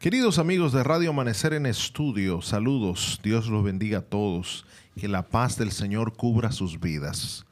Queridos 0.00 0.38
amigos 0.38 0.72
de 0.72 0.82
Radio 0.82 1.10
Amanecer 1.10 1.52
en 1.52 1.66
Estudio, 1.66 2.40
saludos, 2.40 3.20
Dios 3.22 3.48
los 3.48 3.62
bendiga 3.62 3.98
a 3.98 4.00
todos, 4.00 4.64
que 4.98 5.08
la 5.08 5.28
paz 5.28 5.58
del 5.58 5.72
Señor 5.72 6.14
cubra 6.16 6.52
sus 6.52 6.80
vidas. 6.80 7.44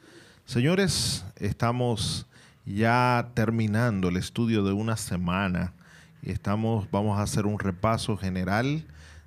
Señores, 0.47 1.27
estamos 1.37 2.27
ya 2.65 3.33
terminando 3.35 4.09
el 4.09 4.17
estudio 4.17 4.65
de 4.65 4.73
una 4.73 4.97
semana 4.97 5.75
y 6.23 6.31
estamos, 6.31 6.91
vamos 6.91 7.19
a 7.19 7.23
hacer 7.23 7.45
un 7.45 7.59
repaso 7.59 8.17
general 8.17 8.87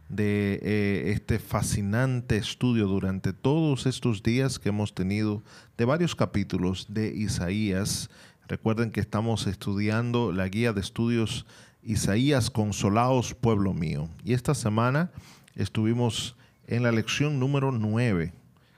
de 0.10 0.60
eh, 0.64 1.12
este 1.12 1.38
fascinante 1.38 2.38
estudio 2.38 2.88
durante 2.88 3.34
todos 3.34 3.86
estos 3.86 4.24
días 4.24 4.58
que 4.58 4.70
hemos 4.70 4.96
tenido 4.96 5.44
de 5.78 5.86
varios 5.86 6.16
capítulos 6.16 6.88
de 6.90 7.14
Isaías. 7.14 8.10
Recuerden 8.48 8.90
que 8.90 9.00
estamos 9.00 9.46
estudiando 9.46 10.32
la 10.32 10.48
guía 10.48 10.74
de 10.74 10.82
estudios 10.82 11.46
Isaías, 11.84 12.50
consolaos, 12.50 13.34
pueblo 13.34 13.74
mío. 13.74 14.10
Y 14.24 14.34
esta 14.34 14.54
semana 14.54 15.12
estuvimos 15.56 16.36
en 16.68 16.84
la 16.84 16.92
lección 16.92 17.40
número 17.40 17.72
9, 17.72 18.34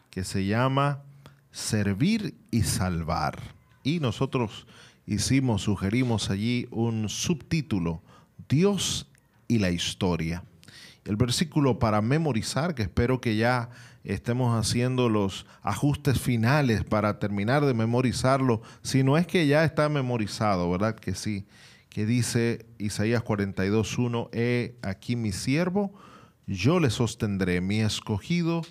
que 0.09 0.23
se 0.23 0.45
llama 0.45 1.03
Servir 1.51 2.35
y 2.49 2.63
Salvar. 2.63 3.39
Y 3.83 3.99
nosotros 3.99 4.67
hicimos, 5.05 5.63
sugerimos 5.63 6.29
allí 6.29 6.67
un 6.71 7.09
subtítulo, 7.09 8.01
Dios 8.47 9.11
y 9.47 9.59
la 9.59 9.69
historia. 9.69 10.43
El 11.03 11.17
versículo 11.17 11.79
para 11.79 12.01
memorizar, 12.01 12.73
que 12.73 12.83
espero 12.83 13.19
que 13.19 13.35
ya 13.35 13.69
estemos 14.05 14.57
haciendo 14.57 15.09
los 15.09 15.45
ajustes 15.61 16.19
finales 16.19 16.85
para 16.85 17.19
terminar 17.19 17.65
de 17.65 17.73
memorizarlo, 17.73 18.61
si 18.81 19.03
no 19.03 19.17
es 19.17 19.27
que 19.27 19.45
ya 19.45 19.65
está 19.65 19.89
memorizado, 19.89 20.71
¿verdad? 20.71 20.95
Que 20.95 21.13
sí 21.13 21.45
que 21.93 22.07
dice 22.07 22.65
Isaías 22.79 23.23
42.1, 23.23 24.29
He 24.33 24.75
aquí 24.81 25.15
mi 25.15 25.31
siervo, 25.31 25.93
yo 26.47 26.79
le 26.79 26.89
sostendré, 26.89 27.61
mi 27.61 27.81
escogido, 27.81 28.63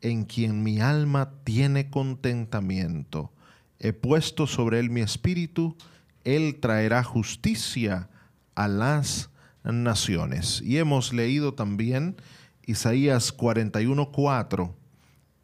en 0.00 0.24
quien 0.24 0.62
mi 0.62 0.80
alma 0.80 1.30
tiene 1.44 1.90
contentamiento. 1.90 3.32
He 3.78 3.92
puesto 3.92 4.46
sobre 4.46 4.80
él 4.80 4.88
mi 4.88 5.02
espíritu, 5.02 5.76
él 6.24 6.58
traerá 6.58 7.04
justicia 7.04 8.08
a 8.54 8.66
las 8.66 9.28
naciones. 9.62 10.62
Y 10.62 10.78
hemos 10.78 11.12
leído 11.12 11.52
también 11.52 12.16
Isaías 12.64 13.36
41.4, 13.36 14.72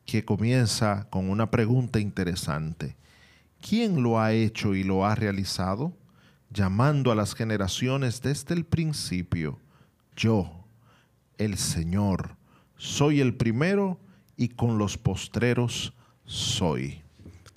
que 0.06 0.24
comienza 0.24 1.06
con 1.10 1.28
una 1.28 1.50
pregunta 1.50 2.00
interesante. 2.00 2.96
¿Quién 3.60 4.02
lo 4.02 4.18
ha 4.18 4.32
hecho 4.32 4.74
y 4.74 4.84
lo 4.84 5.04
ha 5.04 5.14
realizado? 5.14 5.92
Llamando 6.50 7.12
a 7.12 7.14
las 7.14 7.34
generaciones 7.34 8.22
desde 8.22 8.54
el 8.54 8.64
principio, 8.64 9.58
yo, 10.16 10.64
el 11.38 11.58
Señor, 11.58 12.36
soy 12.76 13.20
el 13.20 13.34
primero 13.34 13.98
y 14.36 14.48
con 14.48 14.78
los 14.78 14.98
postreros 14.98 15.92
soy. 16.24 17.02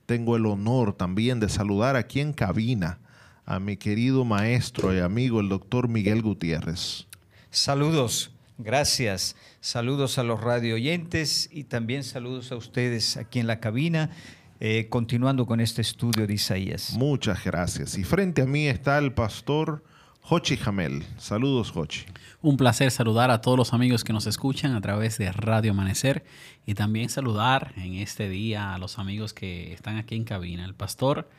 Tengo 0.05 0.35
el 0.35 0.45
honor 0.45 0.93
también 0.93 1.39
de 1.39 1.49
saludar 1.49 1.95
aquí 1.95 2.19
en 2.19 2.33
cabina 2.33 2.99
a 3.45 3.59
mi 3.59 3.77
querido 3.77 4.25
maestro 4.25 4.95
y 4.95 4.99
amigo, 4.99 5.39
el 5.39 5.49
doctor 5.49 5.87
Miguel 5.87 6.21
Gutiérrez. 6.21 7.07
Saludos, 7.51 8.31
gracias. 8.57 9.35
Saludos 9.59 10.17
a 10.17 10.23
los 10.23 10.41
radio 10.41 10.75
oyentes 10.75 11.49
y 11.51 11.63
también 11.63 12.03
saludos 12.03 12.51
a 12.51 12.55
ustedes 12.55 13.17
aquí 13.17 13.39
en 13.39 13.47
la 13.47 13.59
cabina 13.59 14.11
eh, 14.59 14.87
continuando 14.89 15.45
con 15.45 15.59
este 15.59 15.81
estudio 15.81 16.27
de 16.27 16.33
Isaías. 16.33 16.93
Muchas 16.97 17.43
gracias. 17.43 17.97
Y 17.97 18.03
frente 18.03 18.41
a 18.41 18.45
mí 18.45 18.67
está 18.67 18.97
el 18.97 19.13
pastor 19.13 19.83
Jochi 20.21 20.57
Jamel. 20.57 21.05
Saludos, 21.17 21.71
Jochi. 21.71 22.05
Un 22.41 22.57
placer 22.57 22.91
saludar 22.91 23.31
a 23.31 23.41
todos 23.41 23.57
los 23.57 23.73
amigos 23.73 24.03
que 24.03 24.13
nos 24.13 24.27
escuchan 24.27 24.75
a 24.75 24.81
través 24.81 25.17
de 25.17 25.31
Radio 25.31 25.71
Amanecer 25.71 26.23
y 26.65 26.73
también 26.73 27.09
saludar 27.09 27.73
en 27.77 27.95
este 27.95 28.29
día 28.29 28.73
a 28.75 28.77
los 28.77 28.99
amigos 28.99 29.33
que 29.33 29.73
están 29.73 29.97
aquí 29.97 30.15
en 30.15 30.25
cabina, 30.25 30.65
el 30.65 30.75
pastor 30.75 31.29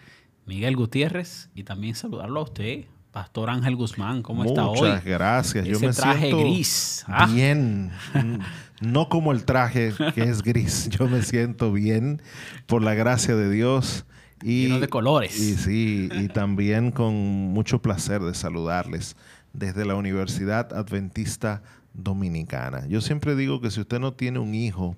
Miguel 0.47 0.75
Gutiérrez 0.77 1.51
y 1.55 1.65
también 1.65 1.95
saludarlo 1.95 2.41
a 2.41 2.45
usted, 2.45 2.87
Pastor 3.13 3.51
Ángel 3.51 3.75
Guzmán, 3.75 4.23
¿cómo 4.23 4.45
está 4.45 4.67
hoy? 4.67 4.81
Muchas 4.81 5.05
gracias. 5.05 5.67
Yo 5.67 5.81
me 5.81 5.93
traje 5.93 6.27
siento 6.27 6.39
gris. 6.39 7.05
Ah. 7.09 7.29
No 8.81 9.09
como 9.09 9.33
el 9.33 9.45
traje 9.45 9.93
que 10.15 10.23
es 10.23 10.43
gris. 10.43 10.89
Yo 10.99 11.09
me 11.09 11.23
siento 11.23 11.73
bien 11.73 12.23
por 12.67 12.83
la 12.83 12.95
gracia 12.95 13.37
de 13.37 13.51
Dios. 13.51 14.07
Y, 14.43 14.69
Lleno 14.69 14.81
de 14.81 14.89
colores. 14.89 15.39
Y 15.39 15.55
sí, 15.57 16.09
y 16.13 16.29
también 16.29 16.91
con 16.91 17.15
mucho 17.15 17.83
placer 17.83 18.23
de 18.23 18.35
saludarles 18.35 19.17
desde 19.53 19.85
la 19.85 19.95
Universidad 19.95 20.73
Adventista 20.73 21.63
Dominicana. 21.93 22.87
Yo 22.87 23.01
siempre 23.01 23.37
digo 23.37 23.61
que 23.61 23.71
si 23.71 23.81
usted 23.81 23.99
no 24.01 24.15
tiene 24.15 24.39
un 24.39 24.55
hijo 24.55 24.97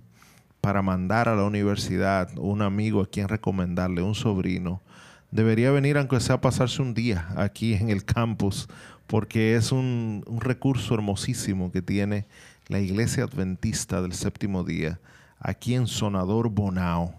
para 0.60 0.82
mandar 0.82 1.28
a 1.28 1.34
la 1.34 1.44
universidad, 1.44 2.30
un 2.38 2.62
amigo 2.62 3.00
a 3.00 3.06
quien 3.06 3.28
recomendarle, 3.28 4.02
un 4.02 4.14
sobrino, 4.14 4.80
debería 5.32 5.72
venir 5.72 5.98
aunque 5.98 6.20
sea 6.20 6.36
a 6.36 6.40
pasarse 6.40 6.80
un 6.80 6.94
día 6.94 7.26
aquí 7.36 7.74
en 7.74 7.90
el 7.90 8.04
campus, 8.04 8.68
porque 9.08 9.56
es 9.56 9.72
un, 9.72 10.24
recurso 10.38 10.94
hermosísimo 10.94 11.72
que 11.72 11.82
tiene 11.82 12.26
la 12.72 12.80
Iglesia 12.80 13.24
Adventista 13.24 14.00
del 14.00 14.14
Séptimo 14.14 14.64
Día, 14.64 14.98
aquí 15.38 15.74
en 15.74 15.86
Sonador 15.86 16.48
Bonao, 16.48 17.14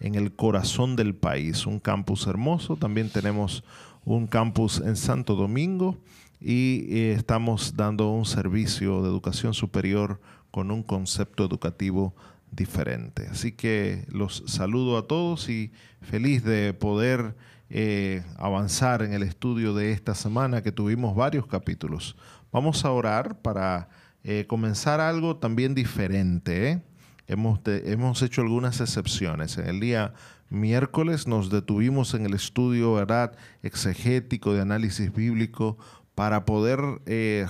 en 0.00 0.16
el 0.16 0.34
corazón 0.34 0.96
del 0.96 1.14
país. 1.14 1.64
Un 1.64 1.78
campus 1.78 2.26
hermoso, 2.26 2.76
también 2.76 3.08
tenemos 3.08 3.62
un 4.04 4.26
campus 4.26 4.82
en 4.84 4.96
Santo 4.96 5.36
Domingo 5.36 5.96
y 6.40 6.86
eh, 6.88 7.12
estamos 7.12 7.76
dando 7.76 8.10
un 8.10 8.26
servicio 8.26 9.00
de 9.00 9.08
educación 9.08 9.54
superior 9.54 10.20
con 10.50 10.72
un 10.72 10.82
concepto 10.82 11.44
educativo 11.44 12.12
diferente. 12.50 13.28
Así 13.30 13.52
que 13.52 14.06
los 14.10 14.42
saludo 14.48 14.98
a 14.98 15.06
todos 15.06 15.48
y 15.48 15.70
feliz 16.00 16.42
de 16.42 16.74
poder 16.74 17.36
eh, 17.70 18.24
avanzar 18.38 19.02
en 19.02 19.12
el 19.12 19.22
estudio 19.22 19.72
de 19.72 19.92
esta 19.92 20.16
semana, 20.16 20.62
que 20.62 20.72
tuvimos 20.72 21.14
varios 21.14 21.46
capítulos. 21.46 22.16
Vamos 22.50 22.84
a 22.84 22.90
orar 22.90 23.40
para 23.40 23.88
eh, 24.28 24.44
comenzar 24.48 25.00
algo 25.00 25.36
también 25.36 25.76
diferente. 25.76 26.70
¿eh? 26.70 26.82
Hemos, 27.28 27.60
hemos 27.64 28.20
hecho 28.22 28.40
algunas 28.42 28.80
excepciones. 28.80 29.56
En 29.56 29.68
el 29.68 29.78
día 29.78 30.14
miércoles 30.50 31.28
nos 31.28 31.48
detuvimos 31.48 32.12
en 32.12 32.26
el 32.26 32.34
estudio 32.34 32.94
¿verdad? 32.94 33.36
exegético 33.62 34.52
de 34.52 34.62
análisis 34.62 35.14
bíblico 35.14 35.78
para 36.16 36.44
poder 36.44 36.80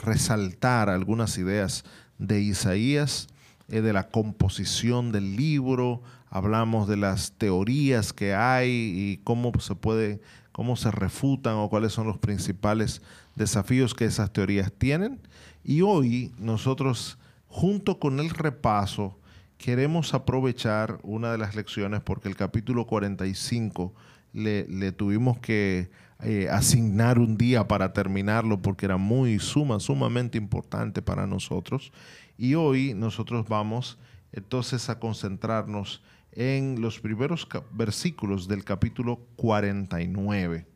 resaltar 0.03 0.91
algunas 0.91 1.38
ideas 1.38 1.84
de 2.19 2.41
Isaías, 2.42 3.28
de 3.69 3.92
la 3.94 4.09
composición 4.09 5.12
del 5.12 5.34
libro, 5.34 6.03
hablamos 6.28 6.88
de 6.88 6.98
las 6.98 7.32
teorías 7.32 8.12
que 8.12 8.34
hay 8.34 8.69
y 8.70 9.20
cómo 9.25 9.50
se 9.60 9.75
puede, 9.75 10.20
cómo 10.53 10.76
se 10.76 10.91
refutan 10.91 11.54
o 11.54 11.70
cuáles 11.70 11.94
son 11.94 12.06
los 12.06 12.19
principales 12.19 13.00
desafíos 13.34 13.94
que 13.94 14.04
esas 14.04 14.32
teorías 14.32 14.70
tienen. 14.72 15.20
Y 15.69 15.81
hoy 15.81 16.32
nosotros, 16.38 17.19
junto 17.49 17.99
con 17.99 18.21
el 18.21 18.31
repaso, 18.31 19.19
queremos 19.59 20.15
aprovechar 20.15 21.00
una 21.03 21.32
de 21.32 21.38
las 21.38 21.56
lecciones 21.56 22.03
porque 22.03 22.28
el 22.28 22.37
capítulo 22.37 22.87
45 22.87 23.93
le, 24.32 24.69
le 24.69 24.93
tuvimos 24.93 25.41
que 25.41 25.91
eh, 26.22 26.49
asignar 26.49 27.19
un 27.19 27.37
día 27.37 27.66
para 27.66 27.93
terminarlo 27.93 28.62
porque 28.62 28.87
era 28.87 28.97
muy 28.97 29.41
suma, 29.41 29.81
sumamente 29.81 30.38
importante 30.38 31.03
para 31.03 31.27
nosotros. 31.27 31.91
Y 32.38 32.54
hoy 32.54 32.94
nosotros 32.94 33.48
vamos 33.48 33.98
entonces 34.31 34.89
a 34.89 35.01
concentrarnos 35.01 36.01
en 36.30 36.80
los 36.80 37.01
primeros 37.01 37.48
versículos 37.72 38.47
del 38.47 38.62
capítulo 38.62 39.19
49. 39.34 40.75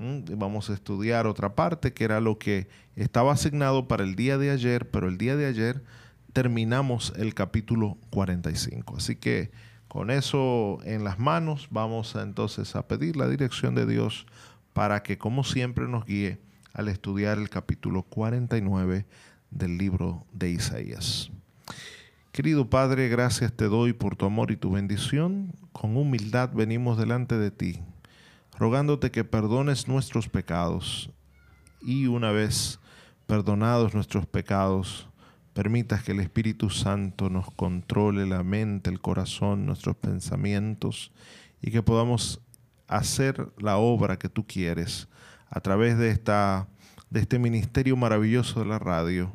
Vamos 0.00 0.70
a 0.70 0.72
estudiar 0.72 1.26
otra 1.26 1.54
parte 1.54 1.92
que 1.92 2.04
era 2.04 2.20
lo 2.20 2.38
que 2.38 2.68
estaba 2.96 3.32
asignado 3.32 3.86
para 3.86 4.02
el 4.02 4.16
día 4.16 4.38
de 4.38 4.50
ayer, 4.50 4.90
pero 4.90 5.08
el 5.08 5.18
día 5.18 5.36
de 5.36 5.44
ayer 5.44 5.84
terminamos 6.32 7.12
el 7.16 7.34
capítulo 7.34 7.98
45. 8.08 8.96
Así 8.96 9.16
que 9.16 9.50
con 9.88 10.10
eso 10.10 10.78
en 10.84 11.04
las 11.04 11.18
manos 11.18 11.68
vamos 11.70 12.14
entonces 12.14 12.76
a 12.76 12.88
pedir 12.88 13.16
la 13.16 13.28
dirección 13.28 13.74
de 13.74 13.84
Dios 13.84 14.26
para 14.72 15.02
que 15.02 15.18
como 15.18 15.44
siempre 15.44 15.86
nos 15.86 16.06
guíe 16.06 16.40
al 16.72 16.88
estudiar 16.88 17.36
el 17.36 17.50
capítulo 17.50 18.02
49 18.04 19.04
del 19.50 19.76
libro 19.76 20.24
de 20.32 20.50
Isaías. 20.50 21.30
Querido 22.32 22.70
Padre, 22.70 23.08
gracias 23.08 23.52
te 23.52 23.64
doy 23.66 23.92
por 23.92 24.16
tu 24.16 24.24
amor 24.24 24.50
y 24.50 24.56
tu 24.56 24.70
bendición. 24.70 25.52
Con 25.72 25.96
humildad 25.96 26.50
venimos 26.54 26.96
delante 26.96 27.36
de 27.36 27.50
ti, 27.50 27.80
rogándote 28.60 29.10
que 29.10 29.24
perdones 29.24 29.88
nuestros 29.88 30.28
pecados 30.28 31.10
y 31.80 32.06
una 32.08 32.30
vez 32.30 32.78
perdonados 33.26 33.94
nuestros 33.94 34.26
pecados, 34.26 35.08
permitas 35.54 36.02
que 36.02 36.12
el 36.12 36.20
Espíritu 36.20 36.68
Santo 36.68 37.30
nos 37.30 37.50
controle 37.52 38.26
la 38.26 38.42
mente, 38.42 38.90
el 38.90 39.00
corazón, 39.00 39.64
nuestros 39.64 39.96
pensamientos 39.96 41.10
y 41.62 41.70
que 41.70 41.82
podamos 41.82 42.42
hacer 42.86 43.50
la 43.56 43.78
obra 43.78 44.18
que 44.18 44.28
tú 44.28 44.46
quieres. 44.46 45.08
A 45.48 45.60
través 45.60 45.96
de, 45.96 46.10
esta, 46.10 46.68
de 47.08 47.20
este 47.20 47.38
ministerio 47.38 47.96
maravilloso 47.96 48.60
de 48.60 48.66
la 48.66 48.78
radio 48.78 49.32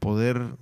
poder 0.00 0.56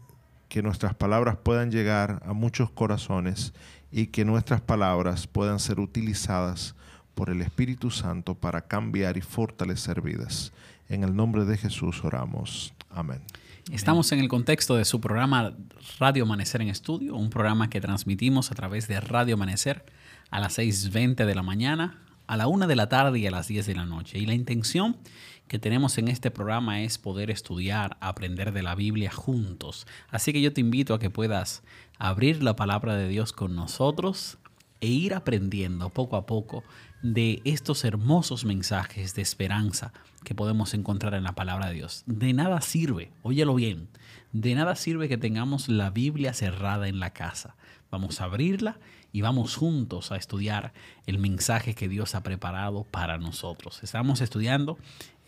que 0.50 0.62
nuestras 0.62 0.94
palabras 0.94 1.38
puedan 1.42 1.70
llegar 1.70 2.22
a 2.26 2.34
muchos 2.34 2.70
corazones 2.70 3.54
y 3.90 4.08
que 4.08 4.26
nuestras 4.26 4.60
palabras 4.60 5.26
puedan 5.26 5.58
ser 5.58 5.80
utilizadas 5.80 6.74
por 7.14 7.30
el 7.30 7.42
Espíritu 7.42 7.90
Santo 7.90 8.34
para 8.34 8.62
cambiar 8.62 9.16
y 9.16 9.20
fortalecer 9.20 10.00
vidas. 10.00 10.52
En 10.88 11.04
el 11.04 11.14
nombre 11.14 11.44
de 11.44 11.56
Jesús 11.56 12.04
oramos. 12.04 12.74
Amén. 12.90 13.22
Estamos 13.70 14.10
en 14.12 14.18
el 14.18 14.28
contexto 14.28 14.76
de 14.76 14.84
su 14.84 15.00
programa 15.00 15.54
Radio 15.98 16.24
Amanecer 16.24 16.62
en 16.62 16.68
Estudio, 16.68 17.14
un 17.14 17.30
programa 17.30 17.70
que 17.70 17.80
transmitimos 17.80 18.50
a 18.50 18.54
través 18.54 18.88
de 18.88 19.00
Radio 19.00 19.34
Amanecer 19.34 19.84
a 20.30 20.40
las 20.40 20.58
6.20 20.58 21.24
de 21.24 21.34
la 21.34 21.42
mañana, 21.42 22.02
a 22.26 22.36
la 22.36 22.48
1 22.48 22.66
de 22.66 22.76
la 22.76 22.88
tarde 22.88 23.20
y 23.20 23.26
a 23.26 23.30
las 23.30 23.46
10 23.48 23.66
de 23.66 23.74
la 23.74 23.86
noche. 23.86 24.18
Y 24.18 24.26
la 24.26 24.34
intención 24.34 24.96
que 25.46 25.58
tenemos 25.58 25.96
en 25.98 26.08
este 26.08 26.30
programa 26.30 26.82
es 26.82 26.98
poder 26.98 27.30
estudiar, 27.30 27.96
aprender 28.00 28.52
de 28.52 28.62
la 28.62 28.74
Biblia 28.74 29.12
juntos. 29.12 29.86
Así 30.08 30.32
que 30.32 30.40
yo 30.40 30.52
te 30.52 30.60
invito 30.60 30.94
a 30.94 30.98
que 30.98 31.10
puedas 31.10 31.62
abrir 31.98 32.42
la 32.42 32.56
palabra 32.56 32.96
de 32.96 33.08
Dios 33.08 33.32
con 33.32 33.54
nosotros 33.54 34.38
e 34.82 34.88
ir 34.88 35.14
aprendiendo 35.14 35.90
poco 35.90 36.16
a 36.16 36.26
poco 36.26 36.64
de 37.02 37.40
estos 37.44 37.84
hermosos 37.84 38.44
mensajes 38.44 39.14
de 39.14 39.22
esperanza 39.22 39.92
que 40.24 40.34
podemos 40.34 40.74
encontrar 40.74 41.14
en 41.14 41.22
la 41.22 41.36
palabra 41.36 41.68
de 41.68 41.74
Dios. 41.74 42.02
De 42.06 42.32
nada 42.32 42.60
sirve, 42.60 43.12
óyelo 43.22 43.54
bien, 43.54 43.88
de 44.32 44.56
nada 44.56 44.74
sirve 44.74 45.08
que 45.08 45.16
tengamos 45.16 45.68
la 45.68 45.90
Biblia 45.90 46.34
cerrada 46.34 46.88
en 46.88 46.98
la 46.98 47.10
casa. 47.12 47.54
Vamos 47.92 48.20
a 48.20 48.24
abrirla 48.24 48.80
y 49.12 49.20
vamos 49.20 49.54
juntos 49.54 50.10
a 50.10 50.16
estudiar 50.16 50.72
el 51.06 51.18
mensaje 51.18 51.74
que 51.74 51.88
Dios 51.88 52.16
ha 52.16 52.24
preparado 52.24 52.82
para 52.82 53.18
nosotros. 53.18 53.84
Estamos 53.84 54.20
estudiando 54.20 54.78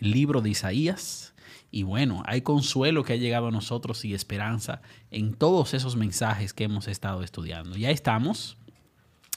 el 0.01 0.11
libro 0.11 0.41
de 0.41 0.51
Isaías 0.51 1.33
y 1.71 1.85
bueno, 1.85 2.25
hay 2.27 2.41
consuelo 2.41 3.05
que 3.05 3.13
ha 3.13 3.17
llegado 3.17 3.49
a 3.49 3.53
nosotros 3.53 4.05
y 4.05 4.15
esperanza 4.15 4.83
en 5.13 5.35
todos 5.35 5.75
esos 5.75 5.95
mensajes 5.95 6.53
que 6.53 6.65
hemos 6.65 6.89
estado 6.89 7.23
estudiando. 7.23 7.77
Ya 7.77 7.91
estamos 7.91 8.57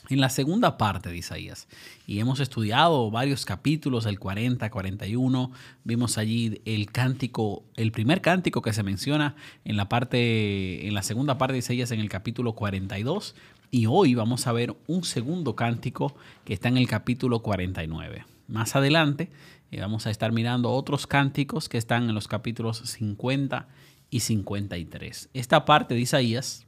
en 0.09 0.21
la 0.21 0.30
segunda 0.30 0.77
parte 0.77 1.09
de 1.09 1.18
Isaías 1.18 1.68
y 2.06 2.19
hemos 2.19 2.39
estudiado 2.39 3.12
varios 3.12 3.45
capítulos, 3.45 4.06
el 4.06 4.19
40, 4.19 4.69
41, 4.69 5.51
vimos 5.83 6.18
allí 6.18 6.62
el 6.65 6.92
cántico, 6.92 7.63
el 7.75 7.92
primer 7.92 8.21
cántico 8.21 8.62
que 8.62 8.74
se 8.74 8.83
menciona 8.83 9.36
en 9.65 9.77
la 9.77 9.89
parte 9.89 10.88
en 10.88 10.94
la 10.94 11.04
segunda 11.04 11.38
parte 11.38 11.54
de 11.54 11.59
Isaías 11.59 11.92
en 11.92 12.00
el 12.00 12.09
capítulo 12.09 12.54
42 12.54 13.36
y 13.69 13.86
hoy 13.86 14.15
vamos 14.15 14.48
a 14.48 14.54
ver 14.54 14.75
un 14.88 15.04
segundo 15.04 15.56
cántico 15.56 16.15
que 16.45 16.54
está 16.54 16.69
en 16.69 16.77
el 16.77 16.88
capítulo 16.88 17.42
49. 17.42 18.25
Más 18.48 18.75
adelante 18.75 19.30
eh, 19.71 19.81
vamos 19.81 20.07
a 20.07 20.12
estar 20.12 20.31
mirando 20.31 20.71
otros 20.71 21.07
cánticos 21.07 21.68
que 21.68 21.77
están 21.77 22.07
en 22.09 22.15
los 22.15 22.27
capítulos 22.27 22.77
50 22.77 23.68
y 24.09 24.21
53. 24.21 25.30
Esta 25.33 25.65
parte 25.65 25.95
de 25.95 26.01
Isaías 26.01 26.66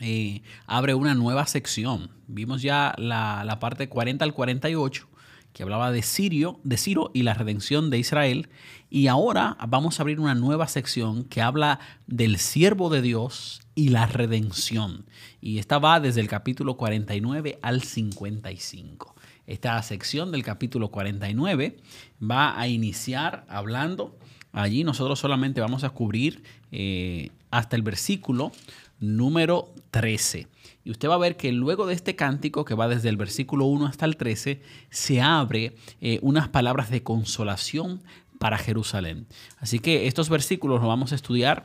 eh, 0.00 0.42
abre 0.66 0.94
una 0.94 1.14
nueva 1.14 1.46
sección. 1.46 2.10
Vimos 2.26 2.62
ya 2.62 2.94
la, 2.98 3.58
parte 3.60 3.88
40 3.88 4.24
al 4.24 4.34
48 4.34 5.08
que 5.52 5.62
hablaba 5.62 5.90
de 5.90 6.02
Sirio, 6.02 6.60
de 6.64 6.76
Ciro 6.76 7.10
y 7.14 7.22
la 7.22 7.32
redención 7.32 7.88
de 7.88 7.98
Israel. 7.98 8.50
Y 8.90 9.06
ahora 9.06 9.56
vamos 9.66 9.98
a 9.98 10.02
abrir 10.02 10.20
una 10.20 10.34
nueva 10.34 10.68
sección 10.68 11.24
que 11.24 11.40
habla 11.40 11.80
del 12.06 12.36
siervo 12.36 12.90
de 12.90 13.00
Dios 13.00 13.62
y 13.74 13.88
la 13.88 14.04
redención. 14.04 15.06
Y 15.40 15.58
esta 15.58 15.78
va 15.78 15.98
desde 15.98 16.20
el 16.20 16.28
capítulo 16.28 16.76
49 16.76 17.58
al 17.62 17.82
55. 17.82 19.14
Esta 19.46 19.82
sección 19.82 20.30
del 20.30 20.42
capítulo 20.42 20.90
49 20.90 21.78
va 22.20 22.60
a 22.60 22.68
iniciar 22.68 23.46
hablando. 23.48 24.18
Allí 24.52 24.84
nosotros 24.84 25.18
solamente 25.18 25.60
vamos 25.60 25.84
a 25.84 25.90
cubrir 25.90 26.42
eh, 26.70 27.30
hasta 27.50 27.76
el 27.76 27.82
versículo 27.82 28.52
número 29.00 29.72
13. 29.90 30.48
Y 30.84 30.90
usted 30.90 31.08
va 31.08 31.14
a 31.14 31.18
ver 31.18 31.36
que 31.36 31.52
luego 31.52 31.86
de 31.86 31.94
este 31.94 32.16
cántico, 32.16 32.64
que 32.64 32.74
va 32.74 32.88
desde 32.88 33.08
el 33.08 33.16
versículo 33.16 33.64
1 33.66 33.86
hasta 33.86 34.04
el 34.04 34.16
13, 34.16 34.62
se 34.90 35.20
abre 35.20 35.76
eh, 36.00 36.18
unas 36.22 36.48
palabras 36.48 36.90
de 36.90 37.02
consolación 37.02 38.02
para 38.38 38.58
Jerusalén. 38.58 39.26
Así 39.58 39.78
que 39.78 40.06
estos 40.06 40.28
versículos 40.28 40.80
los 40.80 40.88
vamos 40.88 41.12
a 41.12 41.16
estudiar 41.16 41.64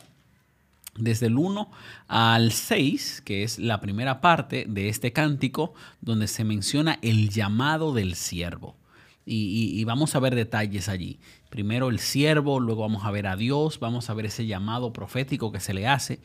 desde 0.98 1.28
el 1.28 1.38
1 1.38 1.72
al 2.08 2.52
6, 2.52 3.22
que 3.24 3.44
es 3.44 3.60
la 3.60 3.80
primera 3.80 4.22
parte 4.22 4.66
de 4.68 4.90
este 4.90 5.14
cántico, 5.14 5.74
donde 6.02 6.28
se 6.28 6.44
menciona 6.44 7.00
el 7.02 7.30
llamado 7.30 7.94
del 7.94 8.16
siervo. 8.16 8.76
Y, 9.24 9.84
vamos 9.86 10.16
a 10.16 10.20
ver 10.20 10.36
detalles 10.36 10.90
allí. 10.90 11.20
Primero 11.50 11.90
el 11.90 12.00
siervo, 12.00 12.60
luego 12.60 12.82
vamos 12.82 13.06
a 13.06 13.12
ver 13.12 13.28
a 13.28 13.36
Dios, 13.38 13.80
vamos 13.80 14.10
a 14.10 14.14
ver 14.14 14.26
ese 14.26 14.46
llamado 14.46 14.92
profético 14.92 15.52
que 15.52 15.60
se 15.60 15.74
le 15.74 15.88
hace 15.88 16.20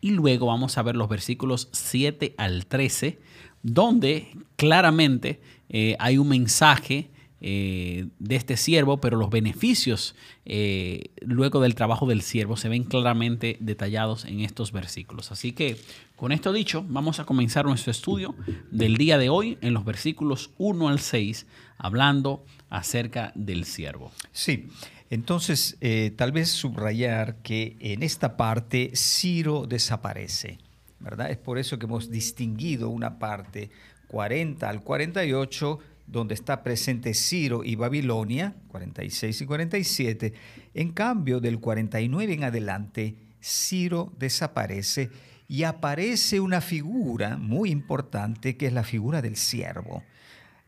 y 0.00 0.10
luego 0.10 0.46
vamos 0.46 0.78
a 0.78 0.82
ver 0.82 0.96
los 0.96 1.08
versículos 1.08 1.68
7 1.72 2.34
al 2.38 2.66
13, 2.66 3.20
donde 3.62 4.28
claramente 4.56 5.40
eh, 5.68 5.96
hay 5.98 6.18
un 6.18 6.28
mensaje 6.28 7.10
eh, 7.42 8.08
de 8.18 8.36
este 8.36 8.58
siervo, 8.58 9.00
pero 9.00 9.16
los 9.16 9.30
beneficios 9.30 10.14
eh, 10.44 11.10
luego 11.22 11.60
del 11.60 11.74
trabajo 11.74 12.06
del 12.06 12.20
siervo 12.20 12.58
se 12.58 12.68
ven 12.68 12.84
claramente 12.84 13.56
detallados 13.60 14.26
en 14.26 14.40
estos 14.40 14.72
versículos. 14.72 15.32
Así 15.32 15.52
que 15.52 15.78
con 16.16 16.32
esto 16.32 16.52
dicho, 16.52 16.84
vamos 16.86 17.18
a 17.18 17.24
comenzar 17.24 17.64
nuestro 17.64 17.92
estudio 17.92 18.34
del 18.70 18.98
día 18.98 19.16
de 19.16 19.30
hoy 19.30 19.56
en 19.62 19.72
los 19.72 19.86
versículos 19.86 20.50
1 20.58 20.88
al 20.88 21.00
6, 21.00 21.46
hablando 21.78 22.44
acerca 22.68 23.32
del 23.34 23.64
siervo. 23.64 24.12
Sí. 24.32 24.68
Entonces, 25.10 25.76
eh, 25.80 26.12
tal 26.16 26.30
vez 26.30 26.48
subrayar 26.48 27.42
que 27.42 27.76
en 27.80 28.04
esta 28.04 28.36
parte 28.36 28.92
Ciro 28.94 29.66
desaparece, 29.66 30.58
¿verdad? 31.00 31.30
Es 31.32 31.36
por 31.36 31.58
eso 31.58 31.78
que 31.78 31.86
hemos 31.86 32.10
distinguido 32.10 32.88
una 32.90 33.18
parte 33.18 33.70
40 34.06 34.68
al 34.68 34.82
48, 34.82 35.80
donde 36.06 36.34
está 36.34 36.62
presente 36.62 37.14
Ciro 37.14 37.64
y 37.64 37.74
Babilonia, 37.74 38.54
46 38.68 39.40
y 39.40 39.46
47. 39.46 40.32
En 40.74 40.92
cambio, 40.92 41.40
del 41.40 41.58
49 41.58 42.32
en 42.32 42.44
adelante, 42.44 43.16
Ciro 43.42 44.12
desaparece 44.16 45.10
y 45.48 45.64
aparece 45.64 46.38
una 46.38 46.60
figura 46.60 47.36
muy 47.36 47.70
importante 47.70 48.56
que 48.56 48.66
es 48.66 48.72
la 48.72 48.84
figura 48.84 49.20
del 49.22 49.34
siervo. 49.34 50.04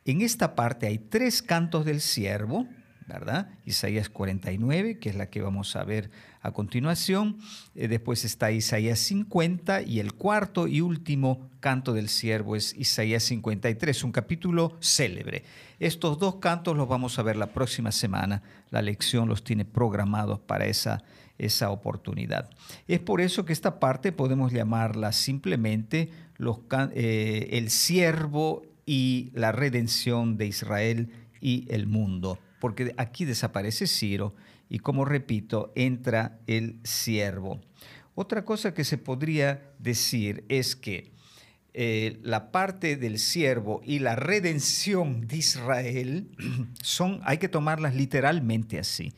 En 0.05 0.21
esta 0.21 0.57
parte 0.57 0.89
hay 0.89 0.99
tres 0.99 1.43
cantos 1.43 1.85
del 1.85 2.01
siervo, 2.01 2.67
¿verdad? 3.07 3.49
Isaías 3.65 4.09
49, 4.09 4.99
que 4.99 5.09
es 5.09 5.17
la 5.17 5.27
que 5.27 5.43
vamos 5.43 5.77
a 5.77 5.85
ver 5.85 6.11
a 6.41 6.53
continuación. 6.53 7.39
Eh, 7.75 7.89
después 7.89 8.25
está 8.25 8.51
Isaías 8.51 8.99
50 8.99 9.83
y 9.83 10.01
el 10.01 10.15
cuarto 10.15 10.67
y 10.67 10.81
último 10.81 11.49
canto 11.61 11.93
del 11.93 12.09
siervo 12.09 12.57
es 12.57 12.75
Isaías 12.77 13.23
53, 13.25 14.05
un 14.05 14.13
capítulo 14.13 14.77
célebre. 14.81 15.45
Estos 15.79 16.19
dos 16.19 16.37
cantos 16.37 16.77
los 16.77 16.89
vamos 16.89 17.19
a 17.19 17.23
ver 17.23 17.37
la 17.37 17.53
próxima 17.53 17.93
semana. 17.93 18.43
La 18.71 18.83
lección 18.83 19.29
los 19.29 19.45
tiene 19.45 19.65
programados 19.65 20.41
para 20.41 20.67
esa, 20.67 21.03
esa 21.39 21.71
oportunidad. 21.71 22.51
Es 22.89 23.01
por 23.01 23.21
eso 23.21 23.45
que 23.45 23.53
esta 23.53 23.79
parte 23.79 24.13
podemos 24.13 24.53
llamarla 24.53 25.13
simplemente 25.13 26.11
eh, 26.95 27.49
el 27.53 27.71
siervo 27.71 28.63
y 28.85 29.31
la 29.35 29.53
redención 29.53 30.37
de 30.37 30.47
Israel 30.47 31.11
y 31.41 31.67
el 31.71 31.87
mundo 31.87 32.39
porque 32.63 32.95
aquí 32.97 33.25
desaparece 33.25 33.89
Ciro 33.89 34.37
y 34.69 34.79
como 34.79 35.05
repito, 35.05 35.73
entra 35.75 36.39
el 36.47 36.79
siervo. 36.85 37.61
Otra 38.15 38.45
cosa 38.45 38.73
que 38.73 38.85
se 38.85 38.99
podría 38.99 39.73
decir 39.81 40.45
es 40.49 40.77
que 40.77 41.11
eh, 41.75 42.21
la 42.23 42.53
parte 42.53 42.95
del 42.97 43.19
siervo 43.19 43.81
y 43.85 43.99
la 43.99 44.15
redención 44.15 45.27
de 45.27 45.39
Israel 45.39 46.29
son, 46.83 47.21
hay 47.25 47.39
que 47.39 47.49
tomarlas 47.49 47.97
literalmente 47.97 48.79
así, 48.79 49.13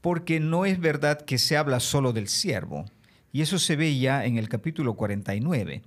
porque 0.00 0.40
no 0.40 0.66
es 0.66 0.80
verdad 0.80 1.20
que 1.20 1.38
se 1.38 1.56
habla 1.56 1.78
solo 1.78 2.12
del 2.12 2.26
siervo, 2.26 2.84
y 3.30 3.42
eso 3.42 3.60
se 3.60 3.76
ve 3.76 3.96
ya 3.96 4.24
en 4.24 4.38
el 4.38 4.48
capítulo 4.48 4.94
49. 4.94 5.82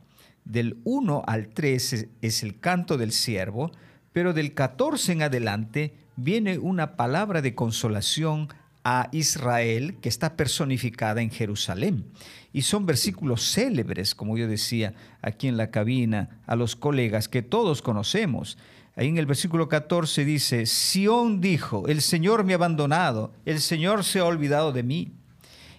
Del 0.45 0.77
1 0.85 1.23
al 1.27 1.49
3 1.49 2.07
es 2.21 2.41
el 2.41 2.57
canto 2.61 2.97
del 2.97 3.11
siervo, 3.11 3.69
pero 4.13 4.31
del 4.31 4.53
14 4.53 5.11
en 5.11 5.23
adelante 5.23 5.93
viene 6.23 6.57
una 6.57 6.95
palabra 6.95 7.41
de 7.41 7.55
consolación 7.55 8.49
a 8.83 9.09
Israel 9.11 9.97
que 10.01 10.09
está 10.09 10.35
personificada 10.35 11.21
en 11.21 11.31
Jerusalén. 11.31 12.05
Y 12.51 12.63
son 12.63 12.85
versículos 12.85 13.53
célebres, 13.53 14.15
como 14.15 14.37
yo 14.37 14.47
decía 14.47 14.93
aquí 15.21 15.47
en 15.47 15.57
la 15.57 15.69
cabina, 15.69 16.41
a 16.47 16.55
los 16.55 16.75
colegas 16.75 17.27
que 17.27 17.41
todos 17.41 17.81
conocemos. 17.81 18.57
Ahí 18.95 19.07
en 19.07 19.17
el 19.17 19.25
versículo 19.25 19.69
14 19.69 20.25
dice, 20.25 20.65
Sión 20.65 21.41
dijo, 21.41 21.87
el 21.87 22.01
Señor 22.01 22.43
me 22.43 22.53
ha 22.53 22.55
abandonado, 22.55 23.33
el 23.45 23.61
Señor 23.61 24.03
se 24.03 24.19
ha 24.19 24.25
olvidado 24.25 24.71
de 24.71 24.83
mí. 24.83 25.11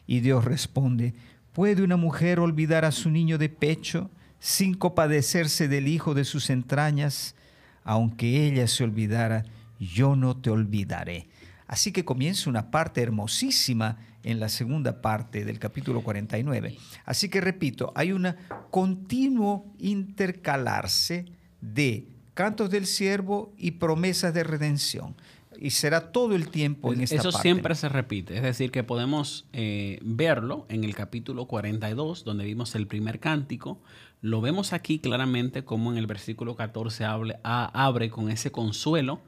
Y 0.06 0.20
Dios 0.20 0.44
responde, 0.44 1.14
¿puede 1.52 1.82
una 1.82 1.97
mujer 1.97 2.40
olvidar 2.40 2.85
a 2.85 2.92
su 2.92 3.11
niño 3.11 3.37
de 3.37 3.49
pecho 3.49 4.11
sin 4.38 4.75
compadecerse 4.75 5.68
del 5.68 5.88
hijo 5.88 6.14
de 6.14 6.25
sus 6.25 6.50
entrañas? 6.50 7.35
Aunque 7.82 8.47
ella 8.47 8.66
se 8.68 8.85
olvidara, 8.85 9.44
yo 9.81 10.15
no 10.15 10.37
te 10.37 10.51
olvidaré. 10.51 11.29
Así 11.67 11.91
que 11.93 12.05
comienza 12.05 12.49
una 12.51 12.71
parte 12.71 13.01
hermosísima 13.03 13.99
en 14.23 14.39
la 14.39 14.49
segunda 14.49 15.01
parte 15.03 15.45
del 15.45 15.59
capítulo 15.59 16.03
49. 16.03 16.77
Así 17.05 17.29
que 17.29 17.41
repito, 17.41 17.93
hay 17.97 18.13
un 18.13 18.35
continuo 18.71 19.73
intercalarse 19.79 21.27
de 21.61 22.07
cantos 22.35 22.71
del 22.71 22.87
siervo 22.87 23.53
y 23.57 23.73
promesas 23.73 24.35
de 24.35 24.45
redención. 24.45 25.15
Y 25.59 25.71
será 25.71 26.11
todo 26.13 26.35
el 26.35 26.49
tiempo 26.49 26.93
en 26.93 27.03
esta 27.03 27.17
Eso 27.17 27.31
parte. 27.33 27.43
siempre 27.43 27.75
se 27.75 27.89
repite. 27.91 28.37
Es 28.37 28.43
decir, 28.43 28.71
que 28.71 28.83
podemos 28.83 29.47
eh, 29.53 29.99
verlo 30.03 30.65
en 30.71 30.85
el 30.85 30.95
capítulo 30.95 31.47
42, 31.47 32.25
donde 32.25 32.45
vimos 32.47 32.75
el 32.75 32.87
primer 32.87 33.21
cántico. 33.21 33.79
Lo 34.23 34.41
vemos 34.41 34.73
aquí 34.73 34.99
claramente 35.01 35.65
como 35.65 35.93
en 35.93 35.99
el 35.99 36.07
versículo 36.07 36.57
14 36.57 37.05
hable- 37.05 37.39
a- 37.45 37.87
abre 37.87 38.09
con 38.11 38.31
ese 38.31 38.51
consuelo. 38.51 39.21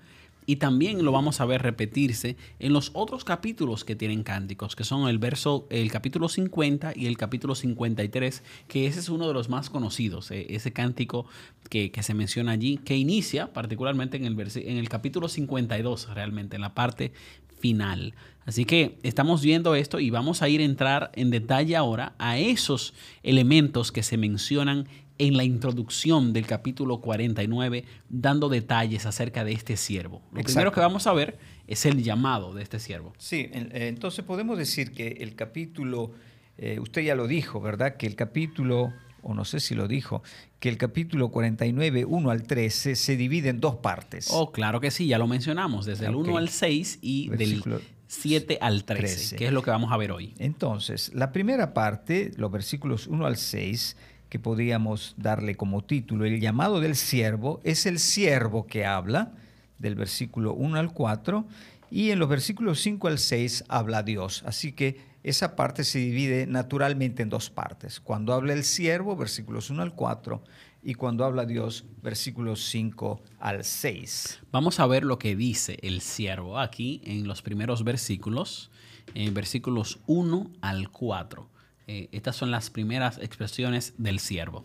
Y 0.46 0.56
también 0.56 1.04
lo 1.04 1.12
vamos 1.12 1.40
a 1.40 1.44
ver 1.44 1.62
repetirse 1.62 2.36
en 2.58 2.72
los 2.72 2.90
otros 2.94 3.24
capítulos 3.24 3.84
que 3.84 3.96
tienen 3.96 4.22
cánticos, 4.22 4.76
que 4.76 4.84
son 4.84 5.08
el 5.08 5.18
verso, 5.18 5.66
el 5.70 5.90
capítulo 5.90 6.28
50 6.28 6.92
y 6.96 7.06
el 7.06 7.16
capítulo 7.16 7.54
53, 7.54 8.42
que 8.68 8.86
ese 8.86 9.00
es 9.00 9.08
uno 9.08 9.28
de 9.28 9.34
los 9.34 9.48
más 9.48 9.70
conocidos, 9.70 10.30
eh, 10.30 10.46
ese 10.50 10.72
cántico 10.72 11.26
que, 11.68 11.90
se 12.02 12.14
menciona 12.14 12.52
allí, 12.52 12.78
que 12.78 12.96
inicia 12.96 13.52
particularmente 13.52 14.16
en 14.16 14.24
el, 14.24 14.38
en 14.38 14.76
el 14.76 14.88
capítulo 14.88 15.28
52, 15.28 16.08
realmente, 16.14 16.56
en 16.56 16.62
la 16.62 16.74
parte 16.74 17.12
final. 17.60 18.14
Así 18.44 18.64
que 18.64 18.98
estamos 19.04 19.40
viendo 19.40 19.76
esto 19.76 20.00
y 20.00 20.10
vamos 20.10 20.42
a 20.42 20.48
ir 20.48 20.60
a 20.60 20.64
entrar 20.64 21.12
en 21.14 21.30
detalle 21.30 21.76
ahora 21.76 22.14
a 22.18 22.38
esos 22.38 22.92
elementos 23.22 23.92
que 23.92 24.02
se 24.02 24.16
mencionan 24.16 24.88
en 25.26 25.36
la 25.36 25.44
introducción 25.44 26.32
del 26.32 26.46
capítulo 26.46 27.00
49, 27.00 27.84
dando 28.08 28.48
detalles 28.48 29.06
acerca 29.06 29.44
de 29.44 29.52
este 29.52 29.76
siervo. 29.76 30.20
Lo 30.32 30.40
Exacto. 30.40 30.44
primero 30.46 30.72
que 30.72 30.80
vamos 30.80 31.06
a 31.06 31.12
ver 31.12 31.38
es 31.68 31.86
el 31.86 32.02
llamado 32.02 32.52
de 32.54 32.62
este 32.62 32.78
siervo. 32.80 33.12
Sí, 33.18 33.48
eh, 33.52 33.86
entonces 33.88 34.24
podemos 34.24 34.58
decir 34.58 34.92
que 34.92 35.18
el 35.20 35.34
capítulo, 35.36 36.10
eh, 36.58 36.80
usted 36.80 37.02
ya 37.02 37.14
lo 37.14 37.28
dijo, 37.28 37.60
¿verdad? 37.60 37.96
Que 37.96 38.06
el 38.08 38.16
capítulo, 38.16 38.92
o 39.22 39.32
no 39.34 39.44
sé 39.44 39.60
si 39.60 39.76
lo 39.76 39.86
dijo, 39.86 40.22
que 40.58 40.68
el 40.68 40.76
capítulo 40.76 41.30
49, 41.30 42.04
1 42.04 42.30
al 42.30 42.42
13, 42.42 42.96
se 42.96 43.16
divide 43.16 43.50
en 43.50 43.60
dos 43.60 43.76
partes. 43.76 44.26
Oh, 44.30 44.50
claro 44.50 44.80
que 44.80 44.90
sí, 44.90 45.06
ya 45.06 45.18
lo 45.18 45.28
mencionamos, 45.28 45.86
desde 45.86 46.06
el 46.06 46.14
Ok. 46.16 46.26
1 46.28 46.36
al 46.36 46.48
6 46.48 46.98
y 47.00 47.28
Versículo 47.28 47.76
del 47.78 47.84
7 48.08 48.58
al 48.60 48.84
13, 48.84 49.02
13. 49.02 49.36
que 49.36 49.46
es 49.46 49.52
lo 49.52 49.62
que 49.62 49.70
vamos 49.70 49.92
a 49.92 49.96
ver 49.96 50.10
hoy. 50.10 50.34
Entonces, 50.38 51.12
la 51.14 51.30
primera 51.32 51.72
parte, 51.72 52.32
los 52.36 52.50
versículos 52.50 53.06
1 53.06 53.24
al 53.24 53.36
6, 53.36 53.96
que 54.32 54.38
podríamos 54.38 55.14
darle 55.18 55.56
como 55.56 55.84
título, 55.84 56.24
el 56.24 56.40
llamado 56.40 56.80
del 56.80 56.96
siervo, 56.96 57.60
es 57.64 57.84
el 57.84 57.98
siervo 57.98 58.66
que 58.66 58.86
habla, 58.86 59.34
del 59.78 59.94
versículo 59.94 60.54
1 60.54 60.78
al 60.78 60.94
4, 60.94 61.46
y 61.90 62.12
en 62.12 62.18
los 62.18 62.30
versículos 62.30 62.80
5 62.80 63.08
al 63.08 63.18
6 63.18 63.64
habla 63.68 64.02
Dios. 64.02 64.42
Así 64.46 64.72
que 64.72 65.02
esa 65.22 65.54
parte 65.54 65.84
se 65.84 65.98
divide 65.98 66.46
naturalmente 66.46 67.22
en 67.22 67.28
dos 67.28 67.50
partes. 67.50 68.00
Cuando 68.00 68.32
habla 68.32 68.54
el 68.54 68.64
siervo, 68.64 69.16
versículos 69.16 69.68
1 69.68 69.82
al 69.82 69.94
4, 69.94 70.42
y 70.82 70.94
cuando 70.94 71.26
habla 71.26 71.44
Dios, 71.44 71.84
versículos 72.02 72.64
5 72.70 73.20
al 73.38 73.64
6. 73.64 74.40
Vamos 74.50 74.80
a 74.80 74.86
ver 74.86 75.04
lo 75.04 75.18
que 75.18 75.36
dice 75.36 75.78
el 75.82 76.00
siervo 76.00 76.58
aquí 76.58 77.02
en 77.04 77.28
los 77.28 77.42
primeros 77.42 77.84
versículos, 77.84 78.70
en 79.14 79.34
versículos 79.34 79.98
1 80.06 80.52
al 80.62 80.88
4. 80.88 81.51
Eh, 81.94 82.08
estas 82.10 82.36
son 82.36 82.50
las 82.50 82.70
primeras 82.70 83.18
expresiones 83.18 83.92
del 83.98 84.18
siervo. 84.18 84.64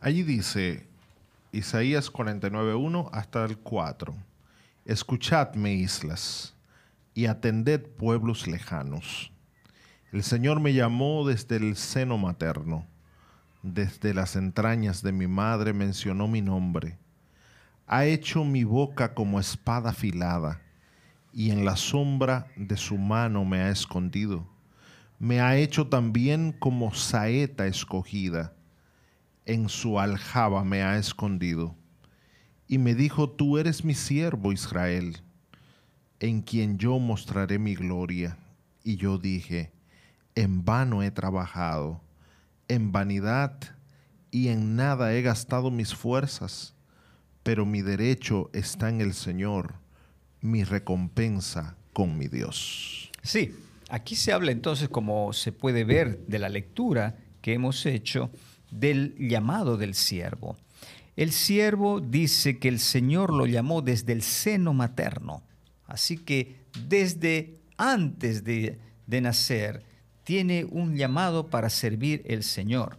Allí 0.00 0.24
dice 0.24 0.88
Isaías 1.52 2.12
49.1 2.12 3.10
hasta 3.12 3.44
el 3.44 3.58
4. 3.58 4.12
Escuchadme, 4.84 5.72
islas, 5.74 6.52
y 7.14 7.26
atended 7.26 7.80
pueblos 7.80 8.48
lejanos. 8.48 9.30
El 10.10 10.24
Señor 10.24 10.58
me 10.58 10.74
llamó 10.74 11.24
desde 11.24 11.58
el 11.58 11.76
seno 11.76 12.18
materno, 12.18 12.84
desde 13.62 14.12
las 14.12 14.34
entrañas 14.34 15.00
de 15.00 15.12
mi 15.12 15.28
madre 15.28 15.72
mencionó 15.72 16.26
mi 16.26 16.42
nombre. 16.42 16.98
Ha 17.86 18.06
hecho 18.06 18.44
mi 18.44 18.64
boca 18.64 19.14
como 19.14 19.38
espada 19.38 19.90
afilada, 19.90 20.60
y 21.32 21.52
en 21.52 21.64
la 21.64 21.76
sombra 21.76 22.48
de 22.56 22.76
su 22.76 22.98
mano 22.98 23.44
me 23.44 23.60
ha 23.60 23.70
escondido. 23.70 24.52
Me 25.18 25.40
ha 25.40 25.56
hecho 25.56 25.88
también 25.88 26.52
como 26.52 26.94
saeta 26.94 27.66
escogida 27.66 28.54
en 29.46 29.68
su 29.68 29.98
aljaba 30.00 30.64
me 30.64 30.82
ha 30.82 30.96
escondido. 30.98 31.76
Y 32.66 32.78
me 32.78 32.94
dijo, 32.94 33.30
tú 33.30 33.58
eres 33.58 33.84
mi 33.84 33.94
siervo 33.94 34.52
Israel, 34.52 35.18
en 36.20 36.40
quien 36.40 36.78
yo 36.78 36.98
mostraré 36.98 37.58
mi 37.58 37.74
gloria. 37.74 38.38
Y 38.82 38.96
yo 38.96 39.18
dije, 39.18 39.72
en 40.34 40.64
vano 40.64 41.02
he 41.02 41.10
trabajado, 41.10 42.00
en 42.68 42.90
vanidad 42.92 43.58
y 44.30 44.48
en 44.48 44.76
nada 44.76 45.14
he 45.14 45.22
gastado 45.22 45.70
mis 45.70 45.94
fuerzas, 45.94 46.74
pero 47.42 47.66
mi 47.66 47.82
derecho 47.82 48.50
está 48.52 48.88
en 48.88 49.00
el 49.00 49.12
Señor, 49.12 49.74
mi 50.40 50.64
recompensa 50.64 51.76
con 51.92 52.16
mi 52.16 52.28
Dios. 52.28 53.10
Sí, 53.22 53.54
aquí 53.88 54.16
se 54.16 54.32
habla 54.32 54.52
entonces, 54.52 54.88
como 54.88 55.32
se 55.32 55.52
puede 55.52 55.84
ver 55.84 56.18
de 56.26 56.38
la 56.38 56.48
lectura 56.48 57.16
que 57.40 57.52
hemos 57.52 57.86
hecho, 57.86 58.30
del 58.70 59.14
llamado 59.18 59.76
del 59.76 59.94
siervo. 59.94 60.56
El 61.16 61.30
siervo 61.30 62.00
dice 62.00 62.58
que 62.58 62.68
el 62.68 62.80
Señor 62.80 63.32
lo 63.32 63.46
llamó 63.46 63.82
desde 63.82 64.12
el 64.12 64.22
seno 64.22 64.74
materno. 64.74 65.42
Así 65.86 66.18
que 66.18 66.56
desde 66.88 67.60
antes 67.76 68.42
de, 68.44 68.78
nacer 69.06 69.84
tiene 70.24 70.64
un 70.64 70.96
llamado 70.96 71.50
para 71.50 71.70
servir 71.70 72.22
el 72.26 72.42
Señor. 72.42 72.98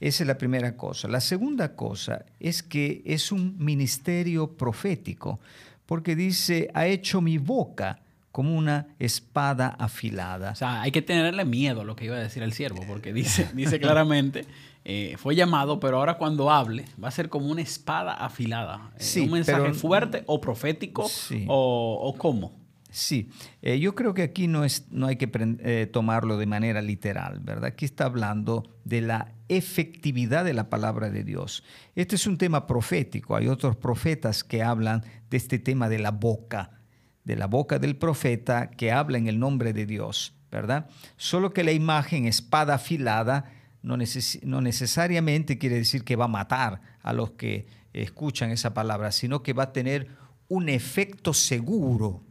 Esa 0.00 0.24
es 0.24 0.26
la 0.26 0.38
primera 0.38 0.76
cosa. 0.76 1.08
La 1.08 1.20
segunda 1.20 1.76
cosa 1.76 2.24
es 2.40 2.62
que 2.62 3.02
es 3.04 3.32
un 3.32 3.56
ministerio 3.58 4.56
profético, 4.56 5.40
porque 5.86 6.16
dice, 6.16 6.70
ha 6.74 6.86
hecho 6.86 7.20
mi 7.20 7.38
boca 7.38 8.01
como 8.32 8.56
una 8.56 8.88
espada 8.98 9.68
afilada. 9.68 10.50
O 10.50 10.54
sea, 10.56 10.82
hay 10.82 10.90
que 10.90 11.02
tenerle 11.02 11.44
miedo 11.44 11.82
a 11.82 11.84
lo 11.84 11.94
que 11.94 12.06
iba 12.06 12.16
a 12.16 12.20
decir 12.20 12.42
el 12.42 12.52
siervo, 12.52 12.82
porque 12.88 13.12
dice, 13.12 13.48
dice 13.54 13.78
claramente, 13.78 14.46
eh, 14.84 15.14
fue 15.18 15.36
llamado, 15.36 15.78
pero 15.78 15.98
ahora 15.98 16.18
cuando 16.18 16.50
hable 16.50 16.86
va 17.02 17.08
a 17.08 17.12
ser 17.12 17.28
como 17.28 17.46
una 17.46 17.60
espada 17.62 18.14
afilada. 18.14 18.90
Eh, 18.96 19.02
Sí, 19.02 19.20
un 19.20 19.30
mensaje 19.32 19.60
pero- 19.62 19.74
fuerte 19.74 20.24
o 20.26 20.40
profético 20.40 21.06
Sí. 21.08 21.44
o, 21.46 22.00
o 22.02 22.14
cómo. 22.18 22.60
Sí, 22.90 23.30
eh, 23.62 23.78
yo 23.78 23.94
creo 23.94 24.12
que 24.12 24.20
aquí 24.22 24.48
no, 24.48 24.64
es, 24.64 24.86
no 24.90 25.06
hay 25.06 25.16
que 25.16 25.88
tomarlo 25.90 26.36
de 26.36 26.44
manera 26.44 26.82
literal, 26.82 27.40
¿verdad? 27.40 27.64
Aquí 27.66 27.86
está 27.86 28.04
hablando 28.04 28.64
de 28.84 29.00
la 29.00 29.32
efectividad 29.48 30.44
de 30.44 30.52
la 30.52 30.68
palabra 30.68 31.08
de 31.10 31.24
Dios. 31.24 31.62
Este 31.94 32.16
es 32.16 32.26
un 32.26 32.36
tema 32.36 32.66
profético. 32.66 33.34
Hay 33.36 33.48
otros 33.48 33.76
profetas 33.76 34.44
que 34.44 34.62
hablan 34.62 35.04
de 35.30 35.36
este 35.38 35.58
tema 35.58 35.88
de 35.88 36.00
la 36.00 36.10
boca, 36.10 36.81
de 37.24 37.36
la 37.36 37.46
boca 37.46 37.78
del 37.78 37.96
profeta 37.96 38.70
que 38.70 38.92
habla 38.92 39.18
en 39.18 39.28
el 39.28 39.38
nombre 39.38 39.72
de 39.72 39.86
Dios, 39.86 40.34
¿verdad? 40.50 40.88
Solo 41.16 41.52
que 41.52 41.64
la 41.64 41.72
imagen 41.72 42.26
espada 42.26 42.74
afilada 42.74 43.44
no, 43.82 43.96
neces- 43.96 44.42
no 44.42 44.60
necesariamente 44.60 45.58
quiere 45.58 45.76
decir 45.76 46.04
que 46.04 46.16
va 46.16 46.26
a 46.26 46.28
matar 46.28 46.80
a 47.02 47.12
los 47.12 47.32
que 47.32 47.66
escuchan 47.92 48.50
esa 48.50 48.74
palabra, 48.74 49.12
sino 49.12 49.42
que 49.42 49.52
va 49.52 49.64
a 49.64 49.72
tener 49.72 50.08
un 50.48 50.68
efecto 50.68 51.32
seguro, 51.34 52.22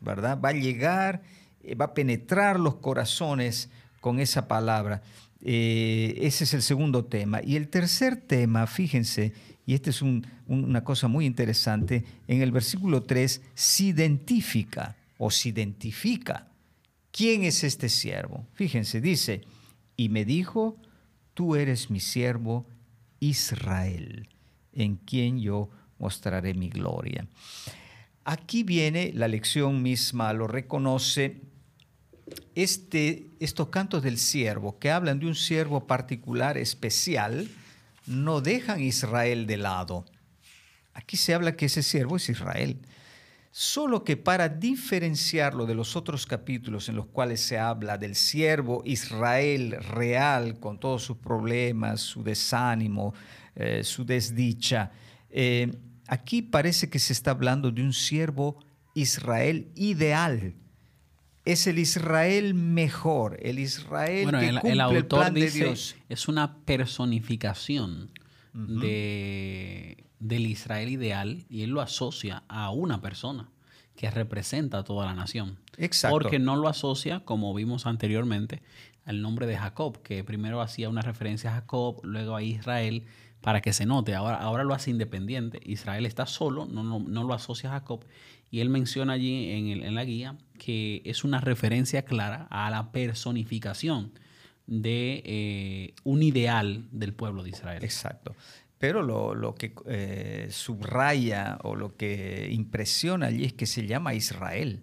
¿verdad? 0.00 0.38
Va 0.40 0.50
a 0.50 0.52
llegar, 0.52 1.22
eh, 1.62 1.74
va 1.74 1.86
a 1.86 1.94
penetrar 1.94 2.58
los 2.58 2.76
corazones 2.76 3.70
con 4.00 4.20
esa 4.20 4.48
palabra. 4.48 5.02
Eh, 5.42 6.18
ese 6.22 6.44
es 6.44 6.54
el 6.54 6.62
segundo 6.62 7.04
tema. 7.04 7.40
Y 7.42 7.56
el 7.56 7.68
tercer 7.68 8.16
tema, 8.16 8.66
fíjense, 8.66 9.32
y 9.68 9.74
esta 9.74 9.90
es 9.90 10.00
un- 10.00 10.26
un- 10.46 10.64
una 10.64 10.82
cosa 10.82 11.08
muy 11.08 11.26
interesante, 11.26 12.02
en 12.26 12.40
el 12.40 12.52
versículo 12.52 13.02
3 13.02 13.42
se 13.54 13.84
identifica 13.84 14.96
o 15.18 15.30
se 15.30 15.50
identifica 15.50 16.48
quién 17.10 17.44
es 17.44 17.62
este 17.64 17.90
siervo. 17.90 18.46
Fíjense, 18.54 19.02
dice, 19.02 19.42
y 19.94 20.08
me 20.08 20.24
dijo, 20.24 20.78
tú 21.34 21.54
eres 21.54 21.90
mi 21.90 22.00
siervo 22.00 22.66
Israel, 23.20 24.30
en 24.72 24.96
quien 24.96 25.38
yo 25.38 25.68
mostraré 25.98 26.54
mi 26.54 26.70
gloria. 26.70 27.26
Aquí 28.24 28.62
viene 28.62 29.12
la 29.14 29.28
lección 29.28 29.82
misma, 29.82 30.32
lo 30.32 30.46
reconoce. 30.46 31.42
Este, 32.54 33.26
estos 33.38 33.68
cantos 33.68 34.02
del 34.02 34.16
siervo, 34.16 34.78
que 34.78 34.90
hablan 34.90 35.18
de 35.18 35.26
un 35.26 35.34
siervo 35.34 35.86
particular, 35.86 36.56
especial, 36.56 37.48
no 38.08 38.40
dejan 38.40 38.80
Israel 38.80 39.46
de 39.46 39.56
lado. 39.56 40.04
Aquí 40.94 41.16
se 41.16 41.34
habla 41.34 41.56
que 41.56 41.66
ese 41.66 41.82
siervo 41.82 42.16
es 42.16 42.28
Israel. 42.28 42.80
Solo 43.50 44.04
que 44.04 44.16
para 44.16 44.48
diferenciarlo 44.48 45.64
de 45.66 45.74
los 45.74 45.96
otros 45.96 46.26
capítulos 46.26 46.88
en 46.88 46.96
los 46.96 47.06
cuales 47.06 47.40
se 47.40 47.58
habla 47.58 47.96
del 47.96 48.14
siervo 48.14 48.82
Israel 48.84 49.76
real, 49.80 50.60
con 50.60 50.78
todos 50.78 51.02
sus 51.02 51.16
problemas, 51.16 52.00
su 52.00 52.22
desánimo, 52.22 53.14
eh, 53.54 53.82
su 53.84 54.04
desdicha, 54.04 54.92
eh, 55.30 55.72
aquí 56.06 56.42
parece 56.42 56.90
que 56.90 56.98
se 56.98 57.12
está 57.12 57.30
hablando 57.30 57.70
de 57.70 57.82
un 57.82 57.92
siervo 57.92 58.58
Israel 58.94 59.70
ideal, 59.74 60.54
es 61.52 61.66
el 61.66 61.78
Israel 61.78 62.54
mejor, 62.54 63.38
el 63.42 63.58
Israel 63.58 64.24
bueno, 64.24 64.40
que 64.40 64.48
el, 64.48 64.54
cumple 64.56 64.70
el 64.72 64.74
el 64.78 64.80
autor 64.80 65.20
plan 65.20 65.34
de 65.34 65.40
dice 65.42 65.64
Dios. 65.64 65.96
es 66.08 66.28
una 66.28 66.56
personificación 66.58 68.10
de, 68.54 70.04
del 70.20 70.46
Israel 70.46 70.88
ideal 70.88 71.44
y 71.48 71.62
él 71.62 71.70
lo 71.70 71.80
asocia 71.80 72.42
a 72.48 72.70
una 72.70 73.00
persona 73.00 73.48
que 73.96 74.10
representa 74.10 74.78
a 74.78 74.84
toda 74.84 75.06
la 75.06 75.14
nación. 75.14 75.58
Exacto. 75.76 76.12
Porque 76.18 76.38
no 76.38 76.56
lo 76.56 76.68
asocia, 76.68 77.20
como 77.24 77.52
vimos 77.54 77.86
anteriormente, 77.86 78.62
al 79.04 79.22
nombre 79.22 79.46
de 79.46 79.56
Jacob, 79.56 80.02
que 80.02 80.22
primero 80.24 80.60
hacía 80.60 80.88
una 80.88 81.02
referencia 81.02 81.50
a 81.50 81.54
Jacob, 81.54 82.00
luego 82.04 82.36
a 82.36 82.42
Israel, 82.42 83.04
para 83.40 83.60
que 83.60 83.72
se 83.72 83.86
note. 83.86 84.14
Ahora, 84.14 84.36
ahora 84.36 84.64
lo 84.64 84.74
hace 84.74 84.90
independiente. 84.90 85.60
Israel 85.64 86.06
está 86.06 86.26
solo, 86.26 86.66
no, 86.66 86.82
no, 86.84 87.00
no 87.00 87.24
lo 87.24 87.34
asocia 87.34 87.70
a 87.70 87.72
Jacob. 87.80 88.04
Y 88.50 88.60
él 88.60 88.68
menciona 88.70 89.14
allí 89.14 89.50
en, 89.50 89.68
el- 89.68 89.82
en 89.84 89.94
la 89.94 90.04
guía 90.04 90.36
que 90.58 91.02
es 91.04 91.24
una 91.24 91.40
referencia 91.40 92.04
clara 92.04 92.46
a 92.50 92.68
la 92.70 92.92
personificación 92.92 94.12
de 94.66 95.22
eh, 95.24 95.94
un 96.04 96.22
ideal 96.22 96.86
del 96.92 97.14
pueblo 97.14 97.42
de 97.42 97.50
Israel. 97.50 97.82
Exacto. 97.82 98.34
Pero 98.78 99.02
lo, 99.02 99.54
que 99.54 99.74
eh, 99.86 100.48
subraya 100.50 101.58
o 101.62 101.74
lo 101.74 101.96
que 101.96 102.48
impresiona 102.52 103.26
allí 103.26 103.44
es 103.44 103.52
que 103.52 103.66
se 103.66 103.86
llama 103.86 104.14
Israel. 104.14 104.82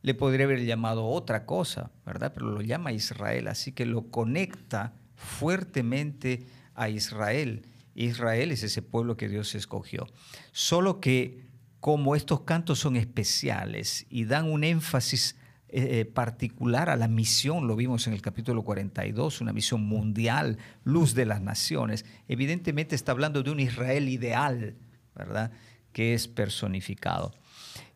Le 0.00 0.14
podría 0.14 0.46
haber 0.46 0.64
llamado 0.64 1.06
otra 1.06 1.44
cosa, 1.44 1.90
¿verdad? 2.06 2.32
Pero 2.32 2.46
lo 2.46 2.62
llama 2.62 2.92
Israel, 2.92 3.48
así 3.48 3.72
que 3.72 3.84
lo 3.84 4.10
conecta 4.10 4.94
fuertemente 5.14 6.46
a 6.74 6.88
Israel. 6.88 7.66
Israel 7.94 8.50
es 8.50 8.62
ese 8.62 8.82
pueblo 8.82 9.16
que 9.16 9.28
Dios 9.28 9.54
escogió. 9.54 10.06
Solo 10.52 11.00
que 11.00 11.42
como 11.84 12.16
estos 12.16 12.40
cantos 12.44 12.78
son 12.78 12.96
especiales 12.96 14.06
y 14.08 14.24
dan 14.24 14.50
un 14.50 14.64
énfasis 14.64 15.36
eh, 15.68 16.00
eh, 16.00 16.04
particular 16.06 16.88
a 16.88 16.96
la 16.96 17.08
misión, 17.08 17.66
lo 17.66 17.76
vimos 17.76 18.06
en 18.06 18.14
el 18.14 18.22
capítulo 18.22 18.62
42, 18.62 19.42
una 19.42 19.52
misión 19.52 19.84
mundial, 19.84 20.56
luz 20.84 21.12
de 21.12 21.26
las 21.26 21.42
naciones. 21.42 22.06
Evidentemente 22.26 22.94
está 22.94 23.12
hablando 23.12 23.42
de 23.42 23.50
un 23.50 23.60
Israel 23.60 24.08
ideal, 24.08 24.76
¿verdad? 25.14 25.52
Que 25.92 26.14
es 26.14 26.26
personificado. 26.26 27.34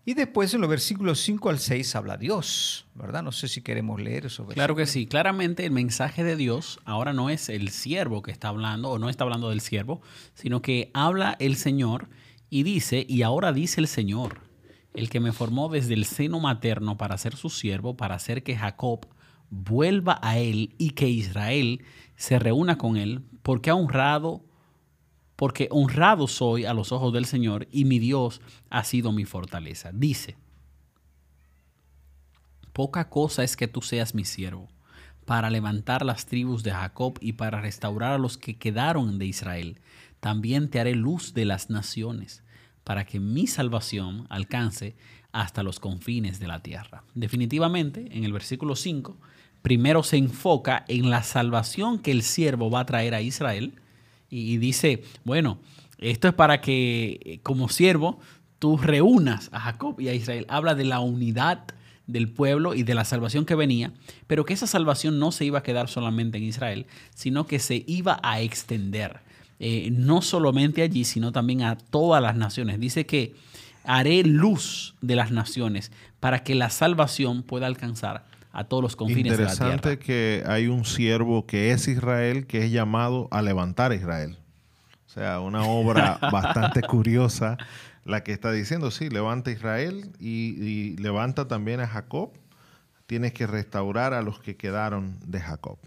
Y 0.05 0.13
después 0.13 0.53
en 0.53 0.61
los 0.61 0.69
versículos 0.69 1.21
5 1.21 1.49
al 1.49 1.59
6 1.59 1.97
habla 1.97 2.19
Dios, 2.19 2.87
¿verdad? 2.95 3.23
No 3.23 3.33
sé 3.33 3.49
si 3.49 3.63
queremos 3.63 4.03
leer 4.03 4.27
eso. 4.27 4.45
Claro 4.49 4.77
que 4.77 4.85
sí. 4.85 5.07
Claramente 5.07 5.65
el 5.65 5.71
mensaje 5.71 6.25
de 6.25 6.37
Dios 6.37 6.79
ahora 6.85 7.15
no 7.15 7.31
es 7.31 7.49
el 7.49 7.71
siervo 7.71 8.21
que 8.21 8.33
está 8.33 8.49
hablando, 8.49 8.91
o 8.91 8.99
no 8.99 9.09
está 9.09 9.25
hablando 9.25 9.49
del 9.49 9.63
siervo, 9.63 10.03
sino 10.35 10.61
que 10.61 10.91
habla 10.93 11.37
el 11.41 11.57
Señor 11.57 12.11
y 12.51 12.63
dice, 12.63 13.05
y 13.09 13.23
ahora 13.23 13.53
dice 13.53 13.81
el 13.81 13.89
Señor, 13.89 14.41
el 14.95 15.11
que 15.11 15.21
me 15.21 15.33
formó 15.33 15.69
desde 15.69 15.95
el 15.95 16.05
seno 16.05 16.41
materno 16.41 16.97
para 16.97 17.19
ser 17.19 17.37
su 17.37 17.51
siervo, 17.51 17.97
para 17.97 18.15
hacer 18.15 18.43
que 18.43 18.57
Jacob 18.57 19.07
vuelva 19.51 20.19
a 20.23 20.39
él 20.39 20.75
y 20.79 20.91
que 20.91 21.09
Israel 21.09 21.85
se 22.17 22.39
reúna 22.39 22.79
con 22.79 22.97
él, 22.97 23.23
porque 23.43 23.71
honrado, 23.71 24.45
porque 25.37 25.69
honrado 25.71 26.27
soy 26.27 26.65
a 26.65 26.75
los 26.75 26.91
ojos 26.91 27.13
del 27.13 27.27
Señor 27.27 27.69
y 27.71 27.85
mi 27.85 27.99
Dios 27.99 28.41
ha 28.71 28.83
sido 28.85 29.13
mi 29.13 29.25
fortaleza. 29.25 29.91
Dice, 29.93 30.37
Poca 32.73 33.09
cosa 33.09 33.43
es 33.43 33.57
que 33.57 33.67
tú 33.67 33.83
seas 33.83 34.15
mi 34.15 34.25
siervo, 34.25 34.69
para 35.25 35.51
levantar 35.51 36.05
las 36.05 36.27
tribus 36.27 36.63
de 36.63 36.71
Jacob 36.71 37.19
y 37.21 37.33
para 37.33 37.61
restaurar 37.61 38.13
a 38.13 38.19
los 38.19 38.39
que 38.39 38.57
quedaron 38.57 39.19
de 39.19 39.27
Israel. 39.27 39.81
También 40.21 40.69
te 40.69 40.81
haré 40.81 40.95
luz 40.95 41.35
de 41.35 41.45
las 41.45 41.71
naciones, 41.71 42.43
para 42.85 43.05
que 43.05 43.21
mi 43.21 43.47
salvación 43.47 44.27
alcance 44.31 44.97
hasta 45.33 45.63
los 45.63 45.79
confines 45.79 46.41
de 46.41 46.49
la 46.49 46.63
tierra. 46.63 47.05
Definitivamente, 47.15 48.09
en 48.11 48.25
el 48.25 48.33
versículo 48.33 48.77
5, 48.77 49.17
primero 49.63 50.03
se 50.03 50.17
enfoca 50.17 50.85
en 50.89 51.11
la 51.11 51.23
salvación 51.23 51.99
que 51.99 52.11
el 52.11 52.23
siervo 52.23 52.71
va 52.71 52.81
a 52.81 52.87
traer 52.87 53.15
a 53.15 53.21
Israel 53.21 53.75
y 54.31 54.57
dice, 54.59 55.05
bueno, 55.25 55.59
esto 55.99 56.29
es 56.29 56.35
para 56.35 56.61
que 56.61 57.21
eh, 57.23 57.41
como 57.43 57.69
siervo 57.69 58.21
tú 58.59 58.77
reúnas 58.77 59.51
a 59.53 59.61
Jacob 59.61 60.01
y 60.01 60.09
a 60.09 60.15
Israel. 60.15 60.47
Habla 60.49 60.75
de 60.75 60.85
la 60.85 61.01
unidad 61.01 61.65
del 62.07 62.31
pueblo 62.31 62.75
y 62.75 62.83
de 62.83 62.95
la 62.95 63.05
salvación 63.05 63.45
que 63.45 63.55
venía, 63.55 63.93
pero 64.27 64.45
que 64.45 64.55
esa 64.55 64.67
salvación 64.67 65.19
no 65.19 65.31
se 65.31 65.45
iba 65.45 65.59
a 65.59 65.63
quedar 65.63 65.89
solamente 65.89 66.39
en 66.39 66.45
Israel, 66.45 66.87
sino 67.15 67.47
que 67.47 67.59
se 67.59 67.85
iba 67.87 68.19
a 68.23 68.41
extender, 68.41 69.21
eh, 69.61 69.91
no 69.91 70.23
solamente 70.23 70.83
allí, 70.83 71.05
sino 71.05 71.33
también 71.33 71.63
a 71.63 71.77
todas 71.77 72.23
las 72.23 72.37
naciones. 72.37 72.79
Dice 72.79 73.07
que 73.07 73.35
haré 73.85 74.23
luz 74.23 74.95
de 75.01 75.17
las 75.17 75.31
naciones 75.31 75.91
para 76.21 76.45
que 76.45 76.55
la 76.55 76.71
salvación 76.71 77.43
pueda 77.43 77.67
alcanzar 77.67 78.27
a 78.53 78.65
todos 78.65 78.83
los 78.83 78.97
confines 78.97 79.37
de 79.37 79.45
la 79.45 79.51
tierra. 79.51 79.75
Interesante 79.75 79.99
que 79.99 80.43
hay 80.47 80.67
un 80.69 80.85
siervo 80.85 81.47
que 81.47 81.73
es 81.73 81.89
Israel 81.89 82.47
que 82.47 82.65
es 82.65 82.71
llamado 82.71 83.29
a 83.31 83.43
levantar 83.43 83.93
a 83.93 83.95
Israel. 83.95 84.39
O 85.07 85.11
sea, 85.11 85.41
una 85.41 85.63
obra 85.63 86.19
bastante 86.33 86.83
curiosa 86.83 87.57
la 88.05 88.23
que 88.25 88.33
está 88.33 88.53
diciendo, 88.53 88.91
sí, 88.91 89.11
levanta 89.11 89.51
a 89.51 89.53
Israel 89.53 90.13
y, 90.19 90.63
y 90.63 90.97
levanta 90.97 91.47
también 91.47 91.81
a 91.81 91.87
Jacob. 91.87 92.31
Tienes 93.07 93.33
que 93.33 93.47
restaurar 93.47 94.15
a 94.15 94.23
los 94.23 94.41
que 94.41 94.57
quedaron 94.57 95.19
de 95.27 95.41
Jacob. 95.41 95.79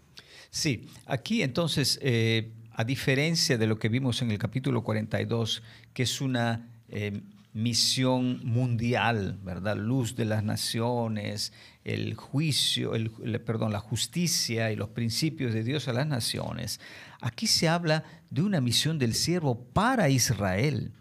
Sí, 0.50 0.90
aquí 1.06 1.44
entonces, 1.44 1.98
eh, 2.02 2.52
a 2.82 2.84
diferencia 2.84 3.60
de 3.60 3.68
lo 3.68 3.78
que 3.78 3.90
vimos 3.90 4.24
en 4.24 4.32
el 4.32 4.40
capítulo 4.40 4.82
42, 4.82 5.62
que 5.94 6.02
es 6.02 6.20
una 6.20 6.68
eh, 6.90 7.22
misión 7.54 8.44
mundial, 8.44 9.38
¿verdad? 9.44 9.78
Luz 9.78 10.16
de 10.16 10.26
las 10.26 10.44
naciones, 10.44 11.54
el 11.84 12.16
juicio, 12.16 12.96
el, 12.96 13.12
perdón, 13.42 13.72
la 13.72 13.80
justicia 13.80 14.72
y 14.72 14.76
los 14.76 14.90
principios 14.90 15.54
de 15.54 15.64
Dios 15.64 15.88
a 15.90 15.94
las 15.94 16.08
naciones. 16.08 16.80
Aquí 17.20 17.46
se 17.46 17.70
habla 17.70 18.04
de 18.32 18.42
una 18.42 18.62
misión 18.62 18.98
del 18.98 19.14
siervo 19.14 19.64
para 19.64 20.10
Israel. 20.10 20.92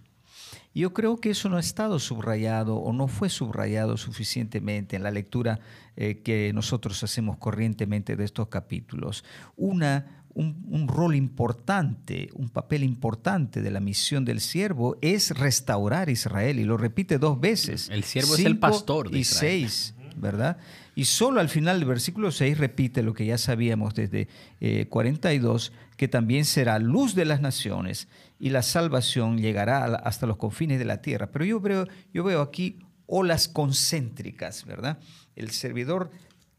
Yo 0.74 0.92
creo 0.92 1.16
que 1.16 1.30
eso 1.30 1.48
no 1.48 1.56
ha 1.56 1.60
estado 1.60 1.98
subrayado 1.98 2.76
o 2.76 2.92
no 2.92 3.08
fue 3.08 3.30
subrayado 3.30 3.96
suficientemente 3.96 4.96
en 4.96 5.02
la 5.02 5.10
lectura 5.10 5.60
eh, 5.96 6.20
que 6.22 6.52
nosotros 6.52 7.02
hacemos 7.02 7.38
corrientemente 7.38 8.16
de 8.16 8.24
estos 8.24 8.48
capítulos. 8.48 9.24
Una, 9.56 10.19
un, 10.34 10.64
un 10.68 10.88
rol 10.88 11.14
importante, 11.14 12.28
un 12.34 12.48
papel 12.48 12.84
importante 12.84 13.62
de 13.62 13.70
la 13.70 13.80
misión 13.80 14.24
del 14.24 14.40
siervo 14.40 14.96
es 15.00 15.30
restaurar 15.36 16.08
Israel 16.08 16.58
y 16.58 16.64
lo 16.64 16.76
repite 16.76 17.18
dos 17.18 17.40
veces. 17.40 17.88
El 17.90 18.04
siervo 18.04 18.34
es 18.34 18.44
el 18.44 18.58
pastor 18.58 19.10
de 19.10 19.18
y 19.18 19.20
Israel. 19.22 19.68
seis, 19.68 19.94
¿verdad? 20.16 20.58
Y 20.94 21.04
solo 21.04 21.40
al 21.40 21.48
final 21.48 21.78
del 21.78 21.88
versículo 21.88 22.30
6 22.30 22.58
repite 22.58 23.02
lo 23.02 23.14
que 23.14 23.24
ya 23.24 23.38
sabíamos 23.38 23.94
desde 23.94 24.28
eh, 24.60 24.86
42, 24.88 25.72
que 25.96 26.08
también 26.08 26.44
será 26.44 26.78
luz 26.78 27.14
de 27.14 27.24
las 27.24 27.40
naciones 27.40 28.08
y 28.38 28.50
la 28.50 28.62
salvación 28.62 29.38
llegará 29.38 29.84
hasta 29.84 30.26
los 30.26 30.36
confines 30.36 30.78
de 30.78 30.84
la 30.84 31.00
tierra. 31.00 31.30
Pero 31.30 31.44
yo 31.44 31.60
veo, 31.60 31.86
yo 32.12 32.24
veo 32.24 32.42
aquí 32.42 32.78
olas 33.06 33.48
concéntricas, 33.48 34.64
¿verdad? 34.66 34.98
El 35.36 35.50
servidor 35.50 36.10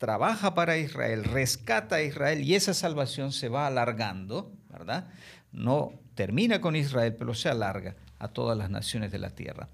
trabaja 0.02 0.56
para 0.56 0.80
Israel, 0.80 1.24
rescata 1.26 1.98
a 1.98 2.02
Israel 2.02 2.42
y 2.42 2.56
esa 2.56 2.74
salvación 2.74 3.32
se 3.32 3.50
va 3.50 3.68
alargando, 3.68 4.52
¿verdad? 4.72 5.08
No 5.52 5.92
termina 6.16 6.60
con 6.60 6.76
Israel, 6.76 7.16
pero 7.20 7.36
se 7.36 7.50
alarga 7.50 7.96
a 8.18 8.30
todas 8.30 8.58
las 8.58 8.72
naciones 8.72 9.12
de 9.12 9.20
la 9.20 9.30
tierra. 9.30 9.68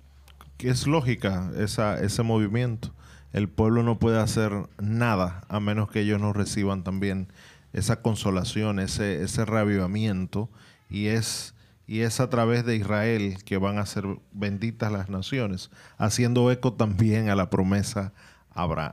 Es 0.59 0.85
lógica 0.85 1.49
esa, 1.57 1.97
ese 2.01 2.23
movimiento. 2.23 2.93
El 3.31 3.47
pueblo 3.47 3.83
no 3.83 3.99
puede 3.99 4.19
hacer 4.19 4.51
nada 4.77 5.45
a 5.47 5.61
menos 5.61 5.89
que 5.89 6.01
ellos 6.01 6.19
no 6.19 6.33
reciban 6.33 6.83
también 6.83 7.29
esa 7.71 8.01
consolación, 8.01 8.79
ese, 8.79 9.23
ese 9.23 9.45
reavivamiento. 9.45 10.49
Y 10.89 11.07
es, 11.07 11.53
y 11.87 12.01
es 12.01 12.19
a 12.19 12.29
través 12.29 12.65
de 12.65 12.75
Israel 12.75 13.37
que 13.45 13.57
van 13.57 13.77
a 13.77 13.85
ser 13.85 14.03
benditas 14.33 14.91
las 14.91 15.07
naciones, 15.07 15.71
haciendo 15.97 16.51
eco 16.51 16.73
también 16.73 17.29
a 17.29 17.35
la 17.35 17.49
promesa 17.49 18.11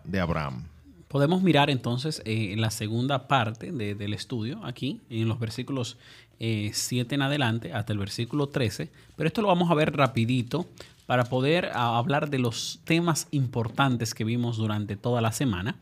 de 0.05 0.21
Abraham. 0.21 0.69
Podemos 1.15 1.43
mirar 1.45 1.71
entonces 1.71 2.23
eh, 2.25 2.57
la 2.59 2.73
segunda 2.73 3.29
parte 3.29 3.71
de- 3.71 3.95
del 3.95 4.15
estudio, 4.15 4.59
aquí, 4.65 5.01
en 5.11 5.29
los 5.29 5.39
versículos 5.39 5.97
7 6.41 7.15
en 7.15 7.23
adelante, 7.23 7.73
hasta 7.73 7.93
el 7.93 8.01
versículo 8.01 8.49
13, 8.49 8.91
pero 9.15 9.29
esto 9.29 9.41
lo 9.41 9.47
vamos 9.47 9.71
a 9.71 9.75
ver 9.75 9.97
rapidito 9.97 10.67
para 11.07 11.23
poder 11.27 11.71
hablar 11.73 12.31
de 12.31 12.41
los 12.41 12.81
temas 12.83 13.29
importantes 13.31 14.13
que 14.13 14.25
vimos 14.25 14.57
durante 14.57 14.97
toda 14.97 15.21
la 15.21 15.31
semana. 15.31 15.77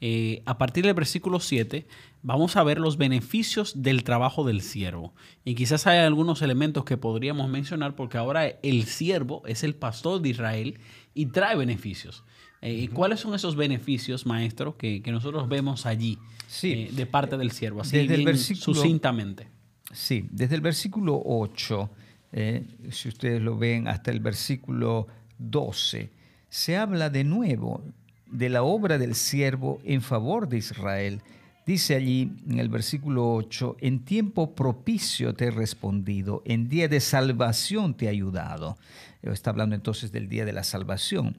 Eh, 0.00 0.42
a 0.46 0.56
partir 0.56 0.86
del 0.86 0.94
versículo 0.94 1.38
7 1.38 1.86
vamos 2.22 2.56
a 2.56 2.62
ver 2.64 2.78
los 2.78 2.96
beneficios 2.96 3.82
del 3.82 4.04
trabajo 4.04 4.44
del 4.44 4.60
siervo. 4.62 5.14
Y 5.44 5.54
quizás 5.54 5.86
hay 5.86 5.98
algunos 5.98 6.42
elementos 6.42 6.84
que 6.84 6.96
podríamos 6.96 7.48
mencionar 7.48 7.94
porque 7.94 8.18
ahora 8.18 8.46
el 8.62 8.84
siervo 8.84 9.42
es 9.46 9.62
el 9.64 9.74
pastor 9.74 10.20
de 10.20 10.30
Israel 10.30 10.78
y 11.14 11.26
trae 11.26 11.56
beneficios. 11.56 12.24
Eh, 12.60 12.88
¿Cuáles 12.92 13.20
son 13.20 13.34
esos 13.34 13.54
beneficios, 13.54 14.26
maestro, 14.26 14.76
que, 14.76 15.00
que 15.00 15.12
nosotros 15.12 15.48
vemos 15.48 15.86
allí 15.86 16.18
Sí. 16.48 16.72
eh, 16.72 16.90
de 16.92 17.06
parte 17.06 17.36
del 17.36 17.52
siervo? 17.52 17.82
Así 17.82 17.96
Desde 17.98 18.14
el 18.16 18.24
versículo- 18.24 18.74
sucintamente. 18.74 19.48
Sí, 19.92 20.26
desde 20.30 20.56
el 20.56 20.60
versículo 20.60 21.22
8, 21.24 21.88
eh, 22.32 22.64
si 22.90 23.08
ustedes 23.08 23.40
lo 23.40 23.56
ven, 23.56 23.86
hasta 23.88 24.10
el 24.10 24.20
versículo 24.20 25.06
12, 25.38 26.10
se 26.50 26.76
habla 26.76 27.10
de 27.10 27.24
nuevo 27.24 27.82
de 28.26 28.48
la 28.50 28.62
obra 28.64 28.98
del 28.98 29.14
siervo 29.14 29.78
en 29.84 30.02
favor 30.02 30.48
de 30.48 30.58
Israel. 30.58 31.22
Dice 31.68 31.96
allí 31.96 32.32
en 32.48 32.60
el 32.60 32.70
versículo 32.70 33.30
8, 33.34 33.76
en 33.82 34.02
tiempo 34.02 34.54
propicio 34.54 35.34
te 35.34 35.48
he 35.48 35.50
respondido, 35.50 36.40
en 36.46 36.70
día 36.70 36.88
de 36.88 36.98
salvación 36.98 37.94
te 37.94 38.06
he 38.06 38.08
ayudado. 38.08 38.78
Está 39.20 39.50
hablando 39.50 39.74
entonces 39.74 40.10
del 40.10 40.30
día 40.30 40.46
de 40.46 40.54
la 40.54 40.64
salvación. 40.64 41.36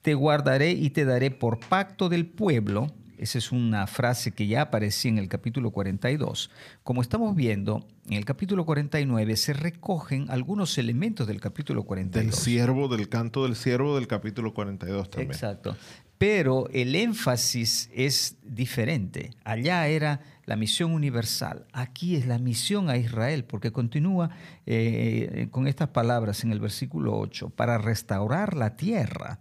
Te 0.00 0.14
guardaré 0.14 0.70
y 0.70 0.88
te 0.88 1.04
daré 1.04 1.30
por 1.30 1.60
pacto 1.60 2.08
del 2.08 2.24
pueblo. 2.24 2.86
Esa 3.18 3.36
es 3.36 3.52
una 3.52 3.86
frase 3.86 4.32
que 4.32 4.46
ya 4.46 4.62
aparecía 4.62 5.10
en 5.10 5.18
el 5.18 5.28
capítulo 5.28 5.70
42. 5.70 6.50
Como 6.82 7.02
estamos 7.02 7.36
viendo, 7.36 7.86
en 8.06 8.14
el 8.14 8.24
capítulo 8.24 8.64
49 8.64 9.36
se 9.36 9.52
recogen 9.52 10.30
algunos 10.30 10.78
elementos 10.78 11.26
del 11.26 11.42
capítulo 11.42 11.82
42. 11.82 12.24
Del 12.24 12.42
siervo, 12.42 12.88
del 12.88 13.10
canto 13.10 13.42
del 13.42 13.54
siervo 13.54 13.96
del 13.96 14.06
capítulo 14.06 14.54
42 14.54 15.10
también. 15.10 15.30
Exacto. 15.30 15.76
Pero 16.18 16.68
el 16.72 16.96
énfasis 16.96 17.88
es 17.94 18.36
diferente. 18.42 19.30
Allá 19.44 19.86
era 19.86 20.20
la 20.46 20.56
misión 20.56 20.92
universal. 20.92 21.66
Aquí 21.72 22.16
es 22.16 22.26
la 22.26 22.38
misión 22.38 22.90
a 22.90 22.96
Israel, 22.96 23.44
porque 23.44 23.70
continúa 23.70 24.30
eh, 24.66 25.46
con 25.52 25.68
estas 25.68 25.90
palabras 25.90 26.42
en 26.42 26.50
el 26.50 26.58
versículo 26.58 27.16
8, 27.18 27.50
para 27.50 27.78
restaurar 27.78 28.56
la 28.56 28.76
tierra, 28.76 29.38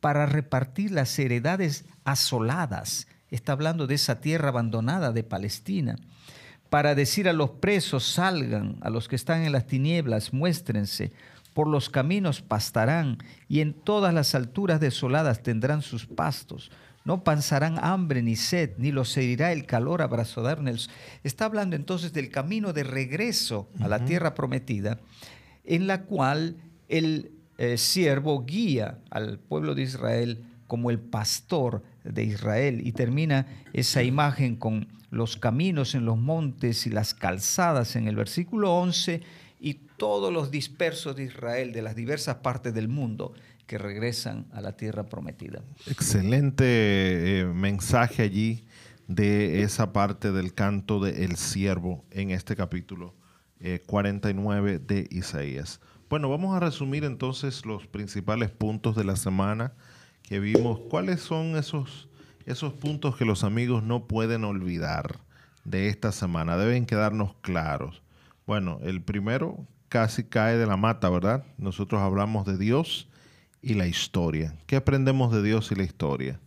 para 0.00 0.24
repartir 0.24 0.92
las 0.92 1.18
heredades 1.18 1.84
asoladas. 2.04 3.06
Está 3.30 3.52
hablando 3.52 3.86
de 3.86 3.96
esa 3.96 4.20
tierra 4.20 4.48
abandonada 4.48 5.12
de 5.12 5.24
Palestina. 5.24 5.96
Para 6.70 6.94
decir 6.94 7.28
a 7.28 7.32
los 7.32 7.50
presos, 7.50 8.04
salgan, 8.04 8.76
a 8.80 8.90
los 8.90 9.08
que 9.08 9.16
están 9.16 9.42
en 9.42 9.52
las 9.52 9.66
tinieblas, 9.66 10.32
muéstrense 10.32 11.12
por 11.54 11.68
los 11.68 11.90
caminos 11.90 12.42
pastarán 12.42 13.18
y 13.48 13.60
en 13.60 13.72
todas 13.74 14.14
las 14.14 14.34
alturas 14.34 14.80
desoladas 14.80 15.42
tendrán 15.42 15.82
sus 15.82 16.06
pastos. 16.06 16.70
No 17.04 17.24
pasarán 17.24 17.78
hambre 17.82 18.22
ni 18.22 18.36
sed, 18.36 18.72
ni 18.76 18.92
los 18.92 19.16
herirá 19.16 19.52
el 19.52 19.64
calor 19.64 20.02
abrazodarnos. 20.02 20.90
Está 21.24 21.46
hablando 21.46 21.74
entonces 21.74 22.12
del 22.12 22.28
camino 22.28 22.72
de 22.72 22.84
regreso 22.84 23.70
a 23.80 23.88
la 23.88 24.04
tierra 24.04 24.34
prometida, 24.34 25.00
en 25.64 25.86
la 25.86 26.02
cual 26.02 26.56
el 26.88 27.32
eh, 27.56 27.78
siervo 27.78 28.44
guía 28.44 28.98
al 29.10 29.38
pueblo 29.38 29.74
de 29.74 29.82
Israel 29.82 30.44
como 30.66 30.90
el 30.90 31.00
pastor 31.00 31.82
de 32.04 32.24
Israel. 32.24 32.86
Y 32.86 32.92
termina 32.92 33.46
esa 33.72 34.02
imagen 34.02 34.56
con 34.56 34.88
los 35.10 35.36
caminos 35.36 35.94
en 35.94 36.04
los 36.04 36.18
montes 36.18 36.86
y 36.86 36.90
las 36.90 37.14
calzadas 37.14 37.96
en 37.96 38.06
el 38.06 38.16
versículo 38.16 38.74
11 38.76 39.22
y 39.60 39.74
todos 39.74 40.32
los 40.32 40.50
dispersos 40.50 41.16
de 41.16 41.24
Israel 41.24 41.72
de 41.72 41.82
las 41.82 41.96
diversas 41.96 42.36
partes 42.36 42.74
del 42.74 42.88
mundo 42.88 43.34
que 43.66 43.78
regresan 43.78 44.46
a 44.52 44.60
la 44.60 44.76
tierra 44.76 45.04
prometida. 45.04 45.62
Excelente 45.86 47.40
eh, 47.40 47.44
mensaje 47.44 48.22
allí 48.22 48.64
de 49.08 49.62
esa 49.62 49.92
parte 49.92 50.32
del 50.32 50.54
canto 50.54 51.00
del 51.00 51.16
El 51.16 51.36
siervo 51.36 52.04
en 52.10 52.30
este 52.30 52.56
capítulo 52.56 53.14
49 53.86 54.72
eh, 54.72 54.78
de 54.78 55.08
Isaías. 55.10 55.80
Bueno, 56.08 56.30
vamos 56.30 56.56
a 56.56 56.60
resumir 56.60 57.04
entonces 57.04 57.66
los 57.66 57.86
principales 57.86 58.50
puntos 58.50 58.96
de 58.96 59.04
la 59.04 59.16
semana 59.16 59.74
que 60.22 60.40
vimos. 60.40 60.80
¿Cuáles 60.88 61.20
son 61.20 61.56
esos, 61.56 62.08
esos 62.46 62.72
puntos 62.72 63.16
que 63.16 63.26
los 63.26 63.44
amigos 63.44 63.82
no 63.82 64.06
pueden 64.06 64.44
olvidar 64.44 65.20
de 65.64 65.88
esta 65.88 66.12
semana? 66.12 66.56
Deben 66.56 66.86
quedarnos 66.86 67.34
claros. 67.42 68.02
Bueno, 68.48 68.78
el 68.82 69.02
primero 69.02 69.66
casi 69.90 70.24
cae 70.24 70.56
de 70.56 70.64
la 70.64 70.78
mata, 70.78 71.10
¿verdad? 71.10 71.44
Nosotros 71.58 72.00
hablamos 72.00 72.46
de 72.46 72.56
Dios 72.56 73.06
y 73.60 73.74
la 73.74 73.86
historia. 73.86 74.56
¿Qué 74.64 74.76
aprendemos 74.76 75.30
de 75.34 75.42
Dios 75.42 75.70
y 75.70 75.74
la 75.74 75.82
historia? 75.82 76.40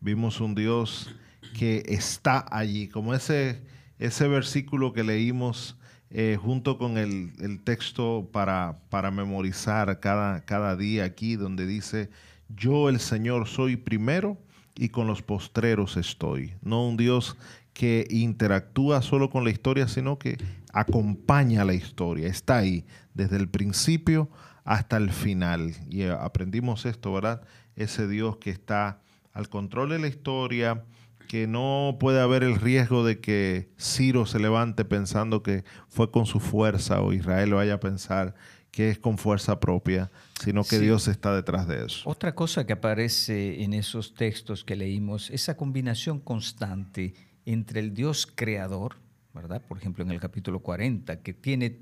Vimos 0.00 0.40
un 0.40 0.54
Dios 0.54 1.12
que 1.58 1.82
está 1.88 2.46
allí, 2.52 2.86
como 2.86 3.14
ese, 3.14 3.64
ese 3.98 4.28
versículo 4.28 4.92
que 4.92 5.02
leímos 5.02 5.76
eh, 6.10 6.38
junto 6.40 6.78
con 6.78 6.96
el, 6.96 7.32
texto 7.64 8.28
para, 8.32 8.78
para 8.88 9.10
memorizar 9.10 9.98
cada, 9.98 10.44
cada 10.44 10.76
día 10.76 11.02
aquí, 11.02 11.34
donde 11.34 11.66
dice, 11.66 12.10
yo 12.48 12.88
el 12.88 13.00
Señor 13.00 13.48
soy 13.48 13.74
primero 13.74 14.38
y 14.76 14.90
con 14.90 15.08
los 15.08 15.20
postreros 15.20 15.96
estoy. 15.96 16.54
No 16.62 16.86
un 16.86 16.96
Dios 16.96 17.36
que 17.72 18.06
interactúa 18.10 19.02
solo 19.02 19.30
con 19.30 19.42
la 19.42 19.50
historia, 19.50 19.88
sino 19.88 20.16
que 20.18 20.38
acompaña 20.72 21.64
la 21.64 21.74
historia, 21.74 22.28
está 22.28 22.58
ahí 22.58 22.84
desde 23.14 23.36
el 23.36 23.48
principio 23.48 24.30
hasta 24.64 24.96
el 24.96 25.10
final. 25.10 25.74
Y 25.88 26.02
eh, 26.02 26.10
aprendimos 26.10 26.86
esto, 26.86 27.12
¿verdad? 27.12 27.42
Ese 27.76 28.06
Dios 28.08 28.36
que 28.36 28.50
está 28.50 29.00
al 29.32 29.48
control 29.48 29.90
de 29.90 29.98
la 29.98 30.08
historia, 30.08 30.84
que 31.28 31.46
no 31.46 31.96
puede 32.00 32.20
haber 32.20 32.42
el 32.42 32.56
riesgo 32.56 33.04
de 33.04 33.20
que 33.20 33.70
Ciro 33.78 34.26
se 34.26 34.40
levante 34.40 34.84
pensando 34.84 35.42
que 35.42 35.64
fue 35.88 36.10
con 36.10 36.26
su 36.26 36.40
fuerza 36.40 37.00
o 37.02 37.12
Israel 37.12 37.54
vaya 37.54 37.74
a 37.74 37.80
pensar 37.80 38.34
que 38.70 38.90
es 38.90 38.98
con 38.98 39.18
fuerza 39.18 39.60
propia, 39.60 40.10
sino 40.42 40.64
que 40.64 40.78
Dios 40.78 41.08
está 41.08 41.34
detrás 41.34 41.66
de 41.66 41.86
eso. 41.86 42.08
Otra 42.08 42.34
cosa 42.34 42.66
que 42.66 42.72
aparece 42.72 43.62
en 43.62 43.74
esos 43.74 44.14
textos 44.14 44.64
que 44.64 44.76
leímos, 44.76 45.30
esa 45.30 45.56
combinación 45.56 46.20
constante 46.20 47.14
entre 47.44 47.80
el 47.80 47.94
Dios 47.94 48.26
creador, 48.32 48.96
¿verdad? 49.34 49.62
Por 49.66 49.78
ejemplo, 49.78 50.04
en 50.04 50.10
el 50.10 50.20
capítulo 50.20 50.60
40, 50.60 51.20
que 51.20 51.32
tiene 51.32 51.78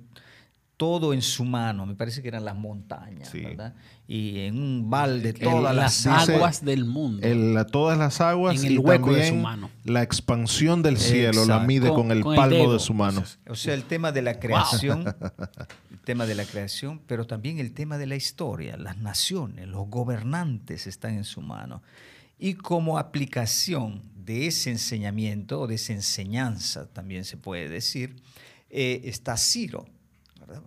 todo 0.78 1.12
en 1.12 1.22
su 1.22 1.44
mano, 1.44 1.86
me 1.86 1.96
parece 1.96 2.22
que 2.22 2.28
eran 2.28 2.44
las 2.44 2.54
montañas, 2.54 3.32
¿verdad? 3.32 3.74
Y 4.06 4.42
en 4.42 4.62
un 4.62 4.88
balde 4.88 5.32
todas 5.32 5.74
las 5.74 6.06
aguas 6.06 6.64
del 6.64 6.84
mundo. 6.84 7.26
todas 7.66 7.98
las 7.98 8.20
aguas 8.20 8.62
en 8.62 8.72
el 8.72 8.78
hueco 8.78 9.12
de 9.12 9.28
su 9.28 9.34
mano. 9.34 9.70
La 9.84 10.02
expansión 10.02 10.82
del 10.82 10.96
cielo 10.96 11.44
la 11.44 11.58
mide 11.58 11.88
con, 11.88 12.12
el 12.12 12.22
palmo 12.22 12.72
de 12.72 12.78
su 12.78 12.94
mano. 12.94 13.24
O 13.48 13.56
sea, 13.56 13.74
el 13.74 13.84
tema 13.84 14.12
de 14.12 14.22
la 14.22 14.38
creación, 14.38 15.04
el 15.90 15.98
tema 16.04 16.26
de 16.26 16.36
la 16.36 16.44
creación, 16.44 17.02
pero 17.08 17.26
también 17.26 17.58
el 17.58 17.72
tema 17.72 17.98
de 17.98 18.06
la 18.06 18.14
historia, 18.14 18.76
las 18.76 18.98
naciones, 18.98 19.66
los 19.66 19.88
gobernantes 19.88 20.86
están 20.86 21.14
en 21.14 21.24
su 21.24 21.42
mano. 21.42 21.82
Y 22.38 22.54
como 22.54 22.98
aplicación 22.98 24.02
de 24.14 24.46
ese 24.46 24.70
enseñamiento 24.70 25.60
o 25.60 25.66
de 25.66 25.74
esa 25.74 25.92
enseñanza, 25.92 26.86
también 26.92 27.24
se 27.24 27.36
puede 27.36 27.68
decir, 27.68 28.16
eh, 28.70 29.00
está 29.04 29.36
Ciro. 29.36 29.86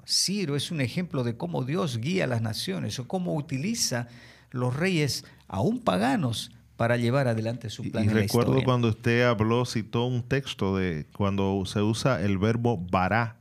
Ciro 0.05 0.55
es 0.55 0.71
un 0.71 0.81
ejemplo 0.81 1.23
de 1.23 1.38
cómo 1.38 1.63
Dios 1.63 1.97
guía 1.97 2.25
a 2.25 2.27
las 2.27 2.41
naciones 2.41 2.99
o 2.99 3.07
cómo 3.07 3.36
utiliza 3.36 4.07
los 4.51 4.75
reyes, 4.75 5.25
aún 5.47 5.79
paganos, 5.79 6.51
para 6.75 6.97
llevar 6.97 7.27
adelante 7.27 7.69
su 7.69 7.89
plan. 7.91 8.05
Y, 8.05 8.07
recuerdo 8.10 8.63
cuando 8.63 8.89
usted 8.89 9.23
habló, 9.23 9.65
citó 9.65 10.05
un 10.05 10.23
texto 10.23 10.75
de 10.77 11.05
cuando 11.15 11.63
se 11.67 11.81
usa 11.81 12.21
el 12.21 12.39
verbo 12.39 12.77
vará, 12.77 13.38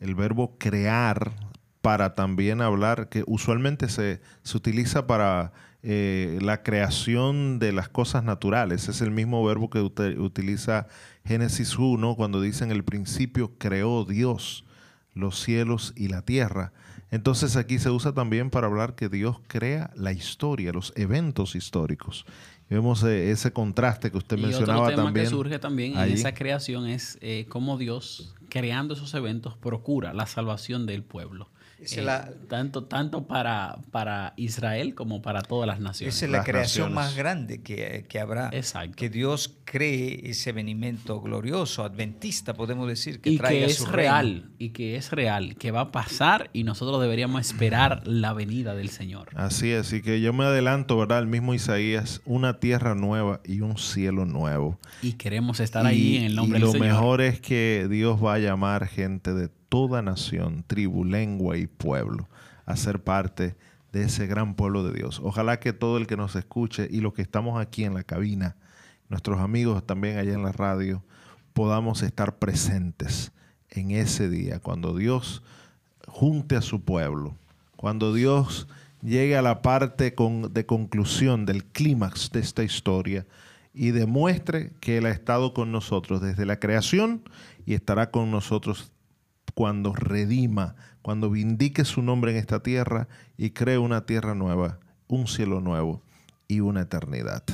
el 0.00 0.14
verbo 0.14 0.56
crear, 0.58 1.32
para 1.82 2.14
también 2.14 2.62
hablar, 2.62 3.10
que 3.10 3.24
usualmente 3.26 3.90
se, 3.90 4.22
se 4.42 4.56
utiliza 4.56 5.06
para 5.06 5.52
eh, 5.82 6.38
la 6.40 6.62
creación 6.62 7.58
de 7.58 7.72
las 7.72 7.88
cosas 7.88 8.24
naturales. 8.24 8.88
Es 8.88 9.00
el 9.00 9.10
mismo 9.10 9.44
verbo 9.44 9.68
que 9.70 9.80
utiliza 9.80 10.86
Génesis 11.24 11.76
1 11.78 12.14
cuando 12.16 12.40
dice 12.40 12.64
en 12.64 12.70
el 12.70 12.84
principio 12.84 13.52
creó 13.58 14.04
Dios 14.04 14.64
los 15.14 15.40
cielos 15.40 15.92
y 15.96 16.08
la 16.08 16.22
tierra. 16.22 16.72
Entonces 17.10 17.56
aquí 17.56 17.78
se 17.78 17.90
usa 17.90 18.12
también 18.12 18.48
para 18.48 18.68
hablar 18.68 18.94
que 18.94 19.08
Dios 19.08 19.38
crea 19.46 19.90
la 19.94 20.12
historia, 20.12 20.72
los 20.72 20.92
eventos 20.96 21.54
históricos. 21.54 22.24
Vemos 22.70 23.02
eh, 23.02 23.30
ese 23.30 23.52
contraste 23.52 24.10
que 24.10 24.16
usted 24.16 24.38
y 24.38 24.42
mencionaba 24.42 24.80
otro 24.80 24.92
tema 24.92 25.04
también. 25.04 25.26
que 25.26 25.30
surge 25.30 25.58
también 25.58 25.98
en 25.98 26.10
esa 26.10 26.32
creación 26.32 26.86
es 26.86 27.18
eh, 27.20 27.44
cómo 27.50 27.76
Dios, 27.76 28.34
creando 28.48 28.94
esos 28.94 29.12
eventos, 29.12 29.56
procura 29.58 30.14
la 30.14 30.26
salvación 30.26 30.86
del 30.86 31.02
pueblo. 31.02 31.50
Eh, 31.90 32.06
tanto 32.48 32.84
tanto 32.84 33.26
para, 33.26 33.78
para 33.90 34.34
Israel 34.36 34.94
como 34.94 35.22
para 35.22 35.42
todas 35.42 35.66
las 35.66 35.80
naciones. 35.80 36.16
Esa 36.16 36.26
es 36.26 36.30
la 36.30 36.44
creación 36.44 36.92
más 36.92 37.16
grande 37.16 37.62
que, 37.62 38.20
habrá. 38.20 38.50
Exacto. 38.52 38.96
Que 38.96 39.10
Dios 39.10 39.56
cree 39.64 40.30
ese 40.30 40.52
venimiento 40.52 41.20
glorioso, 41.20 41.84
adventista, 41.84 42.54
podemos 42.54 42.88
decir, 42.88 43.20
que 43.20 43.30
y 43.30 43.38
que 43.38 43.64
es 43.64 43.88
real, 43.88 44.50
y 44.58 44.70
que 44.70 44.96
es 44.96 45.10
real, 45.10 45.56
que 45.56 45.70
va 45.70 45.80
a 45.80 45.92
pasar 45.92 46.50
y 46.52 46.64
nosotros 46.64 47.00
deberíamos 47.00 47.40
esperar 47.40 48.06
la 48.06 48.32
venida 48.32 48.74
del 48.74 48.90
Señor. 48.90 49.30
Así 49.34 49.70
es, 49.70 49.92
y 49.92 50.02
que 50.02 50.20
yo 50.20 50.32
me 50.32 50.44
adelanto, 50.44 50.96
¿verdad? 50.96 51.18
El 51.18 51.26
mismo 51.26 51.54
Isaías, 51.54 52.20
una 52.24 52.60
tierra 52.60 52.94
nueva 52.94 53.40
y 53.44 53.60
un 53.60 53.78
cielo 53.78 54.24
nuevo. 54.24 54.78
Y 55.02 55.14
queremos 55.14 55.60
estar 55.60 55.84
ahí 55.86 56.16
en 56.16 56.24
el 56.24 56.36
nombre 56.36 56.60
del 56.60 56.70
Señor. 56.70 56.86
Y 56.86 56.88
lo 56.88 56.94
mejor 56.94 57.20
es 57.20 57.40
que 57.40 57.88
Dios 57.90 58.22
va 58.22 58.34
a 58.34 58.38
llamar 58.38 58.86
gente 58.86 59.32
de 59.32 59.48
toda 59.72 60.02
nación, 60.02 60.64
tribu, 60.66 61.02
lengua 61.02 61.56
y 61.56 61.66
pueblo 61.66 62.28
a 62.66 62.76
ser 62.76 63.02
parte 63.02 63.56
de 63.90 64.02
ese 64.02 64.26
gran 64.26 64.54
pueblo 64.54 64.84
de 64.84 64.92
Dios. 64.92 65.18
Ojalá 65.24 65.60
que 65.60 65.72
todo 65.72 65.96
el 65.96 66.06
que 66.06 66.18
nos 66.18 66.36
escuche 66.36 66.86
y 66.90 67.00
los 67.00 67.14
que 67.14 67.22
estamos 67.22 67.58
aquí 67.58 67.84
en 67.84 67.94
la 67.94 68.02
cabina, 68.02 68.54
nuestros 69.08 69.40
amigos 69.40 69.86
también 69.86 70.18
allá 70.18 70.34
en 70.34 70.42
la 70.42 70.52
radio, 70.52 71.02
podamos 71.54 72.02
estar 72.02 72.36
presentes 72.36 73.32
en 73.70 73.92
ese 73.92 74.28
día, 74.28 74.58
cuando 74.58 74.94
Dios 74.94 75.42
junte 76.06 76.54
a 76.56 76.60
su 76.60 76.82
pueblo, 76.82 77.34
cuando 77.76 78.12
Dios 78.12 78.68
llegue 79.00 79.38
a 79.38 79.42
la 79.42 79.62
parte 79.62 80.14
de 80.50 80.66
conclusión 80.66 81.46
del 81.46 81.64
clímax 81.64 82.30
de 82.30 82.40
esta 82.40 82.62
historia 82.62 83.24
y 83.72 83.92
demuestre 83.92 84.74
que 84.80 84.98
Él 84.98 85.06
ha 85.06 85.10
estado 85.10 85.54
con 85.54 85.72
nosotros 85.72 86.20
desde 86.20 86.44
la 86.44 86.60
creación 86.60 87.22
y 87.64 87.72
estará 87.72 88.10
con 88.10 88.30
nosotros 88.30 88.92
cuando 89.54 89.94
redima, 89.94 90.74
cuando 91.02 91.30
vindique 91.30 91.84
su 91.84 92.02
nombre 92.02 92.32
en 92.32 92.38
esta 92.38 92.62
tierra 92.62 93.08
y 93.36 93.50
cree 93.50 93.78
una 93.78 94.06
tierra 94.06 94.34
nueva, 94.34 94.78
un 95.08 95.26
cielo 95.26 95.60
nuevo 95.60 96.02
y 96.48 96.60
una 96.60 96.82
eternidad. 96.82 97.44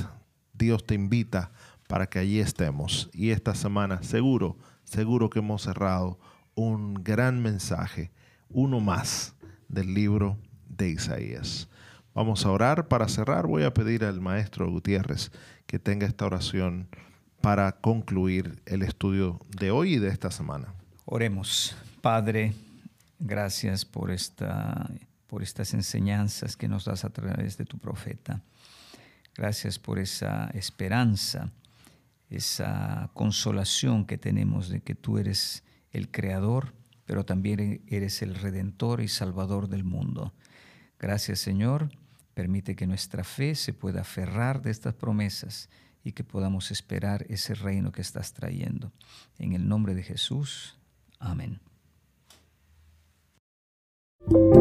Dios 0.53 0.85
te 0.85 0.95
invita 0.95 1.51
para 1.87 2.07
que 2.07 2.19
allí 2.19 2.39
estemos. 2.39 3.09
Y 3.13 3.31
esta 3.31 3.55
semana 3.55 4.03
seguro, 4.03 4.57
seguro 4.83 5.29
que 5.29 5.39
hemos 5.39 5.63
cerrado 5.63 6.19
un 6.55 6.93
gran 6.93 7.41
mensaje, 7.41 8.11
uno 8.49 8.79
más 8.79 9.35
del 9.67 9.93
libro 9.93 10.37
de 10.67 10.89
Isaías. 10.89 11.69
Vamos 12.13 12.45
a 12.45 12.51
orar. 12.51 12.87
Para 12.87 13.07
cerrar 13.07 13.47
voy 13.47 13.63
a 13.63 13.73
pedir 13.73 14.03
al 14.03 14.21
maestro 14.21 14.69
Gutiérrez 14.69 15.31
que 15.65 15.79
tenga 15.79 16.05
esta 16.05 16.25
oración 16.25 16.87
para 17.41 17.71
concluir 17.71 18.61
el 18.65 18.81
estudio 18.81 19.39
de 19.57 19.71
hoy 19.71 19.95
y 19.95 19.99
de 19.99 20.09
esta 20.09 20.29
semana. 20.31 20.73
Oremos. 21.05 21.75
Padre, 22.01 22.53
gracias 23.19 23.83
por, 23.83 24.09
esta, 24.09 24.89
por 25.27 25.43
estas 25.43 25.73
enseñanzas 25.73 26.55
que 26.55 26.69
nos 26.69 26.85
das 26.85 27.03
a 27.03 27.09
través 27.09 27.57
de 27.57 27.65
tu 27.65 27.77
profeta. 27.77 28.41
Gracias 29.35 29.77
por 29.79 29.99
esa 29.99 30.49
esperanza, 30.53 31.51
esa 32.29 33.09
consolación 33.13 34.05
que 34.05 34.17
tenemos 34.17 34.69
de 34.69 34.81
que 34.81 34.95
tú 34.95 35.17
eres 35.17 35.63
el 35.91 36.09
creador, 36.09 36.73
pero 37.05 37.25
también 37.25 37.81
eres 37.87 38.21
el 38.21 38.35
redentor 38.35 39.01
y 39.01 39.09
salvador 39.09 39.67
del 39.67 39.83
mundo. 39.83 40.33
Gracias 40.99 41.39
Señor, 41.39 41.89
permite 42.33 42.77
que 42.77 42.87
nuestra 42.87 43.25
fe 43.25 43.55
se 43.55 43.73
pueda 43.73 44.01
aferrar 44.01 44.61
de 44.61 44.71
estas 44.71 44.93
promesas 44.93 45.69
y 46.01 46.13
que 46.13 46.23
podamos 46.23 46.71
esperar 46.71 47.25
ese 47.27 47.55
reino 47.55 47.91
que 47.91 48.01
estás 48.01 48.33
trayendo. 48.33 48.93
En 49.37 49.51
el 49.51 49.67
nombre 49.67 49.95
de 49.95 50.03
Jesús, 50.03 50.77
amén. 51.19 51.59
you 54.27 54.58